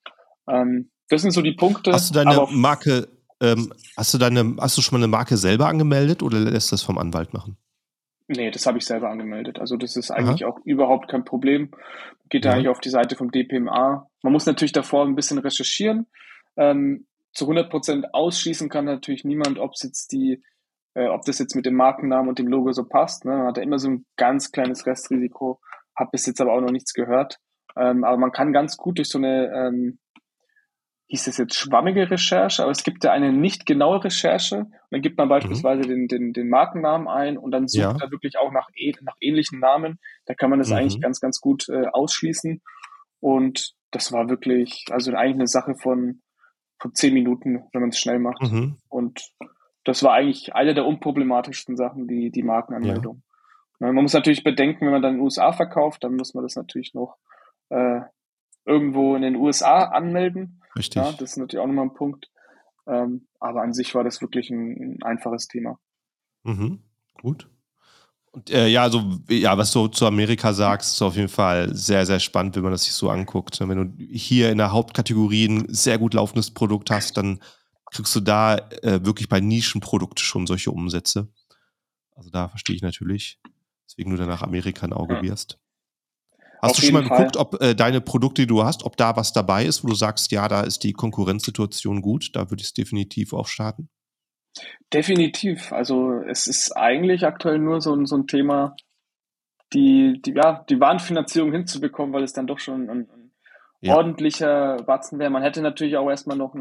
[0.50, 1.94] Ähm, das sind so die Punkte.
[1.94, 3.08] Hast du deine Marke,
[3.40, 6.82] ähm, hast du deine, hast du schon mal eine Marke selber angemeldet oder lässt das
[6.84, 7.56] vom Anwalt machen?
[8.34, 9.60] Nee, das habe ich selber angemeldet.
[9.60, 10.54] Also das ist eigentlich Aha.
[10.54, 11.72] auch überhaupt kein Problem.
[12.30, 12.54] Geht ja.
[12.54, 14.08] eigentlich auf die Seite vom DPMA.
[14.22, 16.08] Man muss natürlich davor ein bisschen recherchieren.
[16.56, 20.42] Ähm, zu 100 Prozent ausschließen kann natürlich niemand, ob jetzt die,
[20.94, 23.26] äh, ob das jetzt mit dem Markennamen und dem Logo so passt.
[23.26, 23.32] Ne?
[23.32, 25.60] Man hat ja immer so ein ganz kleines Restrisiko.
[25.94, 27.38] Hab bis jetzt aber auch noch nichts gehört.
[27.76, 30.00] Ähm, aber man kann ganz gut durch so eine ähm,
[31.12, 34.60] hieß es jetzt schwammige Recherche, aber es gibt ja eine nicht genaue Recherche.
[34.60, 35.32] Und dann gibt man mhm.
[35.32, 35.90] beispielsweise mhm.
[35.90, 37.98] den, den, den Markennamen ein und dann sucht ja.
[38.00, 38.70] er wirklich auch nach,
[39.02, 40.00] nach ähnlichen Namen.
[40.26, 40.78] Da kann man das mhm.
[40.78, 42.62] eigentlich ganz, ganz gut äh, ausschließen.
[43.20, 46.22] Und das war wirklich, also eigentlich eine Sache von,
[46.80, 48.42] von zehn Minuten, wenn man es schnell macht.
[48.44, 48.78] Mhm.
[48.88, 49.34] Und
[49.84, 53.22] das war eigentlich eine der unproblematischsten Sachen, die, die Markenanmeldung.
[53.82, 53.88] Ja.
[53.88, 56.56] Man muss natürlich bedenken, wenn man dann in den USA verkauft, dann muss man das
[56.56, 57.18] natürlich noch
[57.68, 58.00] äh,
[58.64, 60.61] irgendwo in den USA anmelden.
[60.76, 61.02] Richtig.
[61.02, 62.30] Ja, das ist natürlich auch nochmal ein Punkt.
[62.88, 65.80] Ähm, aber an sich war das wirklich ein, ein einfaches Thema.
[66.44, 66.80] Mhm.
[67.22, 67.48] Gut.
[68.32, 72.06] Und, äh, ja, also, ja, was du zu Amerika sagst, ist auf jeden Fall sehr,
[72.06, 73.60] sehr spannend, wenn man das sich so anguckt.
[73.60, 77.42] Wenn du hier in der Hauptkategorie ein sehr gut laufendes Produkt hast, dann
[77.92, 81.28] kriegst du da äh, wirklich bei Nischenprodukten schon solche Umsätze.
[82.16, 83.40] Also da verstehe ich natürlich,
[83.86, 85.36] weswegen du dann nach Amerika ein Auge ja.
[86.62, 87.42] Hast Auf du schon mal geguckt, Fall.
[87.42, 90.32] ob äh, deine Produkte, die du hast, ob da was dabei ist, wo du sagst,
[90.32, 93.90] ja, da ist die Konkurrenzsituation gut, da würde ich es definitiv auch starten?
[94.94, 95.72] Definitiv.
[95.72, 98.76] Also es ist eigentlich aktuell nur so, so ein Thema,
[99.74, 103.32] die, die, ja, die Warenfinanzierung hinzubekommen, weil es dann doch schon ein, ein
[103.80, 103.96] ja.
[103.96, 105.32] ordentlicher Batzen wäre.
[105.32, 106.60] Man hätte natürlich auch erstmal noch äh,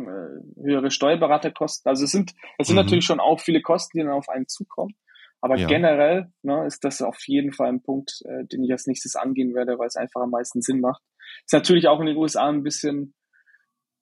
[0.63, 1.91] höhere Steuerberaterkosten.
[1.91, 2.85] Also es sind, es sind mhm.
[2.85, 4.95] natürlich schon auch viele Kosten, die dann auf einen zukommen.
[5.41, 5.67] Aber ja.
[5.67, 9.55] generell ne, ist das auf jeden Fall ein Punkt, äh, den ich als nächstes angehen
[9.55, 11.03] werde, weil es einfach am meisten Sinn macht.
[11.45, 13.15] Ist natürlich auch in den USA ein bisschen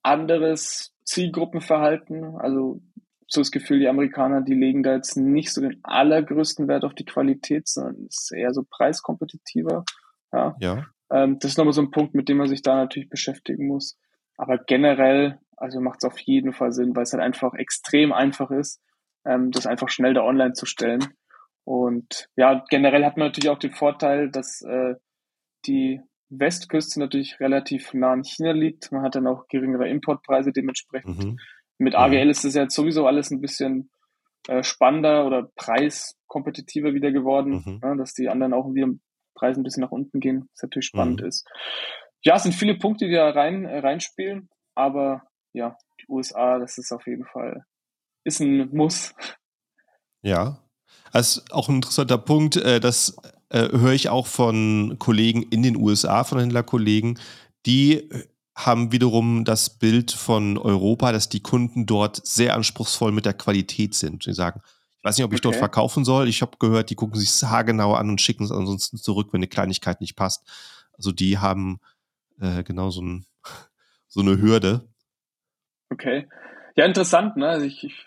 [0.03, 2.35] anderes Zielgruppenverhalten.
[2.37, 2.81] Also
[3.27, 6.95] so das Gefühl, die Amerikaner, die legen da jetzt nicht so den allergrößten Wert auf
[6.95, 9.85] die Qualität, sondern ist eher so preiskompetitiver.
[10.33, 10.55] Ja.
[10.59, 10.85] ja.
[11.11, 13.97] Ähm, das ist nochmal so ein Punkt, mit dem man sich da natürlich beschäftigen muss.
[14.35, 18.51] Aber generell, also macht es auf jeden Fall Sinn, weil es halt einfach extrem einfach
[18.51, 18.81] ist,
[19.25, 21.05] ähm, das einfach schnell da online zu stellen.
[21.69, 24.95] Und ja, generell hat man natürlich auch den Vorteil, dass äh,
[25.67, 28.91] die Westküste natürlich relativ nah an China liegt.
[28.91, 31.23] Man hat dann auch geringere Importpreise dementsprechend.
[31.23, 31.37] Mhm.
[31.77, 33.91] Mit AGL ist es ja jetzt sowieso alles ein bisschen
[34.47, 37.79] äh, spannender oder preiskompetitiver wieder geworden, mhm.
[37.83, 38.87] ja, dass die anderen auch wieder
[39.35, 41.27] Preise ein bisschen nach unten gehen, was natürlich spannend mhm.
[41.27, 41.47] ist.
[42.23, 45.21] Ja, es sind viele Punkte, die da rein, äh, reinspielen, aber
[45.53, 47.63] ja, die USA, das ist auf jeden Fall,
[48.23, 49.13] ist ein Muss.
[50.23, 50.57] Ja,
[51.11, 52.57] das ist auch ein interessanter Punkt.
[52.57, 53.17] Äh, das
[53.49, 57.19] äh, höre ich auch von Kollegen in den USA, von Händlerkollegen.
[57.65, 58.09] Die
[58.55, 63.95] haben wiederum das Bild von Europa, dass die Kunden dort sehr anspruchsvoll mit der Qualität
[63.95, 64.23] sind.
[64.23, 64.61] Sie sagen,
[64.99, 65.43] ich weiß nicht, ob ich okay.
[65.43, 66.27] dort verkaufen soll.
[66.27, 69.39] Ich habe gehört, die gucken sich es haargenau an und schicken es ansonsten zurück, wenn
[69.39, 70.45] eine Kleinigkeit nicht passt.
[70.97, 71.79] Also die haben
[72.41, 73.25] äh, genau so, ein,
[74.07, 74.89] so eine Hürde.
[75.89, 76.27] Okay.
[76.75, 77.47] Ja, interessant, ne?
[77.47, 78.05] Also ich, ich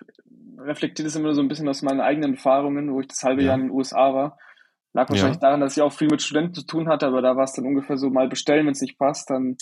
[0.64, 3.48] reflektiere das immer so ein bisschen aus meinen eigenen Erfahrungen, wo ich das halbe ja.
[3.48, 4.38] Jahr in den USA war.
[4.94, 5.48] Lag wahrscheinlich ja.
[5.48, 7.64] daran, dass ich auch viel mit Studenten zu tun hatte, aber da war es dann
[7.64, 9.56] ungefähr so, mal bestellen, wenn es nicht passt, dann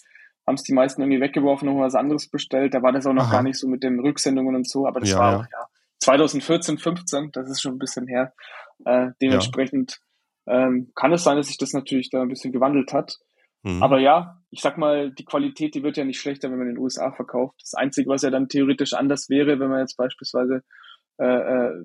[0.47, 2.75] haben es die meisten irgendwie weggeworfen und was anderes bestellt.
[2.75, 3.33] Da war das auch noch Aha.
[3.33, 5.67] gar nicht so mit den Rücksendungen und so, aber das ja, war auch, ja,
[6.01, 8.33] 2014, 15, das ist schon ein bisschen her.
[8.85, 10.01] Äh, dementsprechend
[10.49, 13.19] ähm, kann es sein, dass sich das natürlich da ein bisschen gewandelt hat.
[13.63, 13.83] Mhm.
[13.83, 16.75] Aber ja, ich sag mal, die Qualität, die wird ja nicht schlechter, wenn man in
[16.75, 17.61] den USA verkauft.
[17.61, 20.65] Das Einzige, was ja dann theoretisch anders wäre, wenn man jetzt beispielsweise
[21.19, 21.83] äh, äh,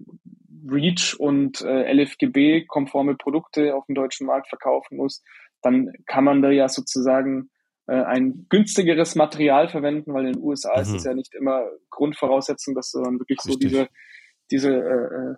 [0.67, 5.23] REACH und äh, LFGB-konforme Produkte auf dem deutschen Markt verkaufen muss,
[5.61, 7.49] dann kann man da ja sozusagen
[7.87, 10.81] äh, ein günstigeres Material verwenden, weil in den USA mhm.
[10.81, 13.53] ist es ja nicht immer Grundvoraussetzung, dass man wirklich Richtig.
[13.53, 13.87] so diese,
[14.51, 15.35] diese äh, äh,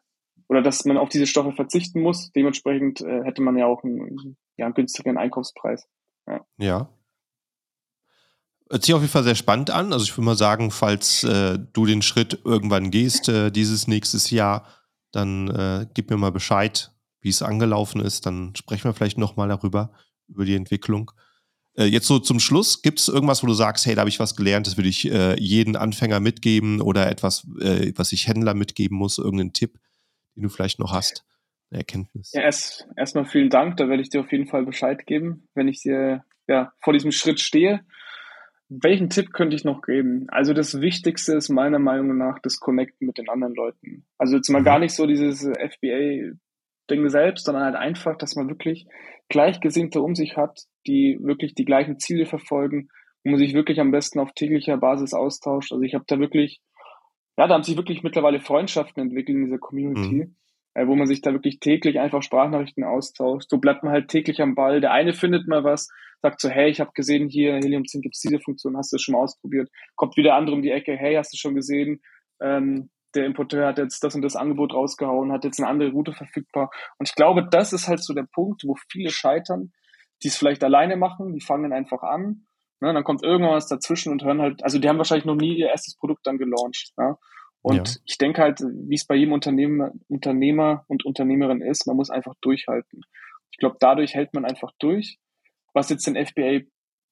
[0.50, 2.32] oder dass man auf diese Stoffe verzichten muss.
[2.32, 5.88] Dementsprechend äh, hätte man ja auch einen, ja, einen günstigeren Einkaufspreis.
[6.26, 6.46] Ja.
[6.58, 6.90] ja.
[8.70, 9.94] Hört sich auf jeden Fall sehr spannend an.
[9.94, 14.30] Also ich würde mal sagen, falls äh, du den Schritt irgendwann gehst, äh, dieses nächstes
[14.30, 14.68] Jahr,
[15.12, 16.92] dann äh, gib mir mal Bescheid,
[17.22, 18.26] wie es angelaufen ist.
[18.26, 19.92] Dann sprechen wir vielleicht nochmal darüber,
[20.28, 21.12] über die Entwicklung.
[21.78, 24.20] Äh, jetzt so zum Schluss, gibt es irgendwas, wo du sagst, hey, da habe ich
[24.20, 28.54] was gelernt, das würde ich äh, jeden Anfänger mitgeben oder etwas, äh, was ich Händler
[28.54, 29.80] mitgeben muss, irgendeinen Tipp,
[30.36, 31.24] den du vielleicht noch hast,
[31.70, 32.32] eine Erkenntnis?
[32.34, 35.68] Ja, erst erstmal vielen Dank, da werde ich dir auf jeden Fall Bescheid geben, wenn
[35.68, 37.86] ich dir ja, vor diesem Schritt stehe.
[38.70, 40.28] Welchen Tipp könnte ich noch geben?
[40.30, 44.06] Also das Wichtigste ist meiner Meinung nach das Connecten mit den anderen Leuten.
[44.18, 44.66] Also jetzt mal mhm.
[44.66, 46.36] gar nicht so dieses FBA
[46.90, 48.88] Ding selbst, sondern halt einfach, dass man wirklich
[49.30, 52.90] Gleichgesinnte um sich hat, die wirklich die gleichen Ziele verfolgen,
[53.24, 55.72] wo man sich wirklich am besten auf täglicher Basis austauscht.
[55.72, 56.62] Also ich habe da wirklich,
[57.38, 60.36] ja, da haben sich wirklich mittlerweile Freundschaften entwickelt in dieser Community, mhm.
[60.74, 63.50] äh, wo man sich da wirklich täglich einfach Sprachnachrichten austauscht.
[63.50, 64.80] So bleibt man halt täglich am Ball.
[64.80, 65.90] Der eine findet mal was,
[66.22, 68.96] sagt so, hey, ich habe gesehen, hier Helium 10 gibt es diese Funktion, hast du
[68.96, 69.70] das schon mal ausprobiert?
[69.96, 72.02] Kommt wieder andere um die Ecke, hey, hast du schon gesehen?
[72.42, 76.14] Ähm, der Importeur hat jetzt das und das Angebot rausgehauen, hat jetzt eine andere Route
[76.14, 76.70] verfügbar.
[76.98, 79.72] Und ich glaube, das ist halt so der Punkt, wo viele scheitern,
[80.24, 82.48] die es vielleicht alleine machen, die fangen einfach an,
[82.80, 85.58] ne, dann kommt irgendwann was dazwischen und hören halt, also die haben wahrscheinlich noch nie
[85.58, 86.94] ihr erstes Produkt dann gelauncht.
[86.98, 87.16] Ne?
[87.62, 88.02] Und ja.
[88.06, 92.34] ich denke halt, wie es bei jedem Unternehmer, Unternehmer und Unternehmerin ist, man muss einfach
[92.42, 93.02] durchhalten.
[93.52, 95.18] Ich glaube, dadurch hält man einfach durch.
[95.78, 96.66] Was jetzt den FBA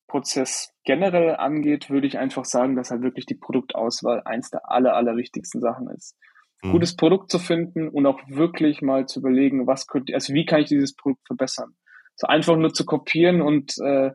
[0.08, 4.96] Prozess generell angeht, würde ich einfach sagen, dass halt wirklich die Produktauswahl eins der aller,
[4.96, 6.16] aller wichtigsten Sachen ist.
[6.64, 6.72] Mhm.
[6.72, 10.62] Gutes Produkt zu finden und auch wirklich mal zu überlegen, was könnte, also wie kann
[10.62, 11.76] ich dieses Produkt verbessern?
[12.16, 14.12] So einfach nur zu kopieren und äh,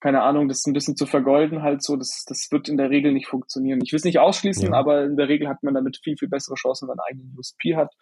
[0.00, 3.12] keine Ahnung, das ein bisschen zu vergolden, halt so, das, das wird in der Regel
[3.12, 3.80] nicht funktionieren.
[3.82, 4.72] Ich will es nicht ausschließen, ja.
[4.72, 7.36] aber in der Regel hat man damit viel, viel bessere Chancen, wenn man einen eigenen
[7.36, 7.92] USP hat.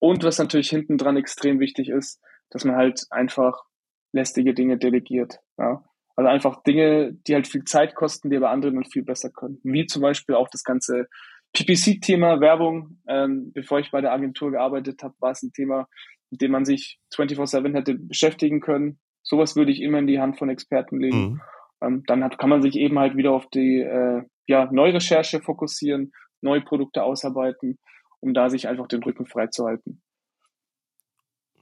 [0.00, 2.20] Und was natürlich hinten dran extrem wichtig ist,
[2.50, 3.67] dass man halt einfach
[4.12, 5.38] lästige Dinge delegiert.
[5.58, 5.84] Ja?
[6.16, 9.60] Also einfach Dinge, die halt viel Zeit kosten, die aber andere dann viel besser können.
[9.62, 11.06] Wie zum Beispiel auch das ganze
[11.52, 12.98] PPC-Thema Werbung.
[13.08, 15.86] Ähm, bevor ich bei der Agentur gearbeitet habe, war es ein Thema,
[16.30, 18.98] mit dem man sich 24-7 hätte beschäftigen können.
[19.22, 21.18] Sowas würde ich immer in die Hand von Experten legen.
[21.18, 21.40] Mhm.
[21.80, 26.12] Ähm, dann hat, kann man sich eben halt wieder auf die äh, ja, Neurecherche fokussieren,
[26.40, 27.78] neue Produkte ausarbeiten,
[28.20, 30.02] um da sich einfach den Rücken freizuhalten.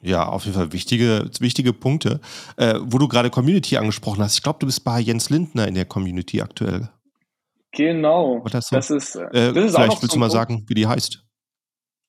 [0.03, 2.21] Ja, auf jeden Fall wichtige, wichtige Punkte.
[2.57, 5.75] Äh, wo du gerade Community angesprochen hast, ich glaube, du bist bei Jens Lindner in
[5.75, 6.91] der Community aktuell.
[7.73, 8.45] Genau.
[8.51, 11.25] Das, das, ist, äh, das ist vielleicht willst du mal sagen, wie die heißt.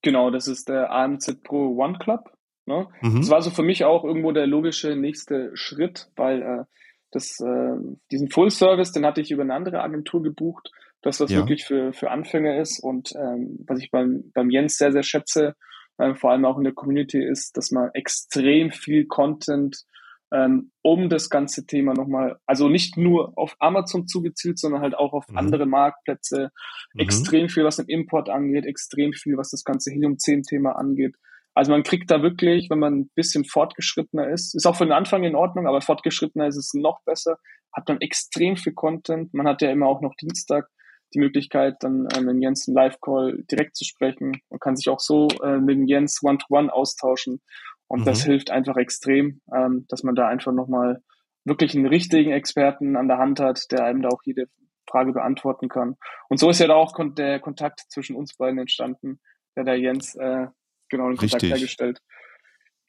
[0.02, 2.32] Genau, das ist der AMZ Pro One Club.
[2.66, 2.88] Ne?
[3.02, 3.22] Mhm.
[3.22, 6.64] Das war so für mich auch irgendwo der logische nächste Schritt, weil äh,
[7.12, 7.76] das, äh,
[8.12, 10.72] diesen Full Service, den hatte ich über eine andere Agentur gebucht,
[11.02, 11.38] dass das ja.
[11.38, 15.56] wirklich für, für Anfänger ist und ähm, was ich beim, beim Jens sehr, sehr schätze,
[15.98, 19.84] äh, vor allem auch in der Community, ist, dass man extrem viel Content
[20.32, 25.14] ähm, um das ganze Thema nochmal, also nicht nur auf Amazon zugezielt, sondern halt auch
[25.14, 25.38] auf mhm.
[25.38, 26.52] andere Marktplätze,
[26.93, 27.00] mhm.
[27.00, 31.16] extrem viel, was den Import angeht, extrem viel, was das ganze Helium-10-Thema angeht.
[31.54, 34.91] Also man kriegt da wirklich, wenn man ein bisschen fortgeschrittener ist, ist auch für den
[34.91, 37.38] Anfang in Ordnung, aber fortgeschrittener ist es noch besser,
[37.74, 39.34] hat man extrem viel Content.
[39.34, 40.68] Man hat ja immer auch noch Dienstag
[41.14, 44.41] die Möglichkeit, dann äh, mit Jens einen Live-Call direkt zu sprechen.
[44.49, 47.41] Man kann sich auch so äh, mit Jens One-to-One -one austauschen.
[47.88, 48.05] Und mhm.
[48.05, 51.01] das hilft einfach extrem, ähm, dass man da einfach nochmal
[51.45, 54.47] wirklich einen richtigen Experten an der Hand hat, der einem da auch jede
[54.89, 55.95] Frage beantworten kann.
[56.30, 59.20] Und so ist ja da auch der Kontakt zwischen uns beiden entstanden,
[59.55, 60.47] der der Jens äh,
[60.89, 61.51] genau den Kontakt Richtig.
[61.51, 62.01] hergestellt.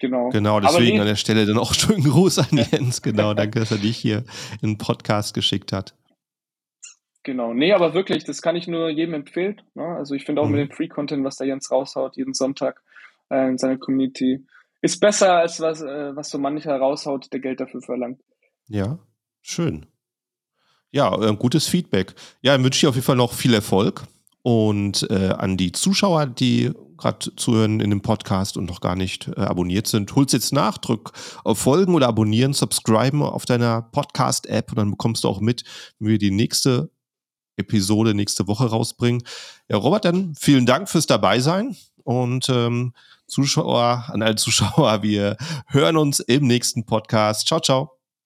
[0.01, 0.29] Genau.
[0.29, 3.03] Genau, deswegen nee, an der Stelle dann auch schönen Gruß an Jens.
[3.03, 4.19] Genau, danke, dass er dich hier
[4.63, 5.98] in den Podcast geschickt hat.
[7.29, 7.53] Genau.
[7.53, 9.61] Nee, aber wirklich, das kann ich nur jedem empfehlen.
[9.75, 9.85] Ne?
[9.85, 10.53] Also ich finde auch mhm.
[10.53, 12.81] mit dem Free-Content, was der Jens raushaut, jeden Sonntag
[13.29, 14.47] äh, in seiner Community,
[14.81, 18.23] ist besser als was, äh, was so mancher raushaut, der Geld dafür verlangt.
[18.67, 18.99] Ja,
[19.43, 19.85] schön.
[20.91, 22.15] Ja, äh, gutes Feedback.
[22.41, 24.05] Ja, ich wünsche dir auf jeden Fall noch viel Erfolg.
[24.41, 29.29] Und äh, an die Zuschauer, die gerade zuhören in dem Podcast und noch gar nicht
[29.37, 31.13] äh, abonniert sind, hol's jetzt nach, drück
[31.45, 35.65] auf Folgen oder abonnieren, subscriben auf deiner Podcast-App und dann bekommst du auch mit,
[35.99, 36.91] wenn wir die nächste
[37.59, 39.23] Episode nächste Woche rausbringen.
[39.69, 42.95] Ja, Robert, dann vielen Dank fürs Dabeisein und ähm,
[43.27, 45.37] Zuschauer, an alle Zuschauer, wir
[45.67, 47.47] hören uns im nächsten Podcast.
[47.47, 47.98] Ciao, ciao.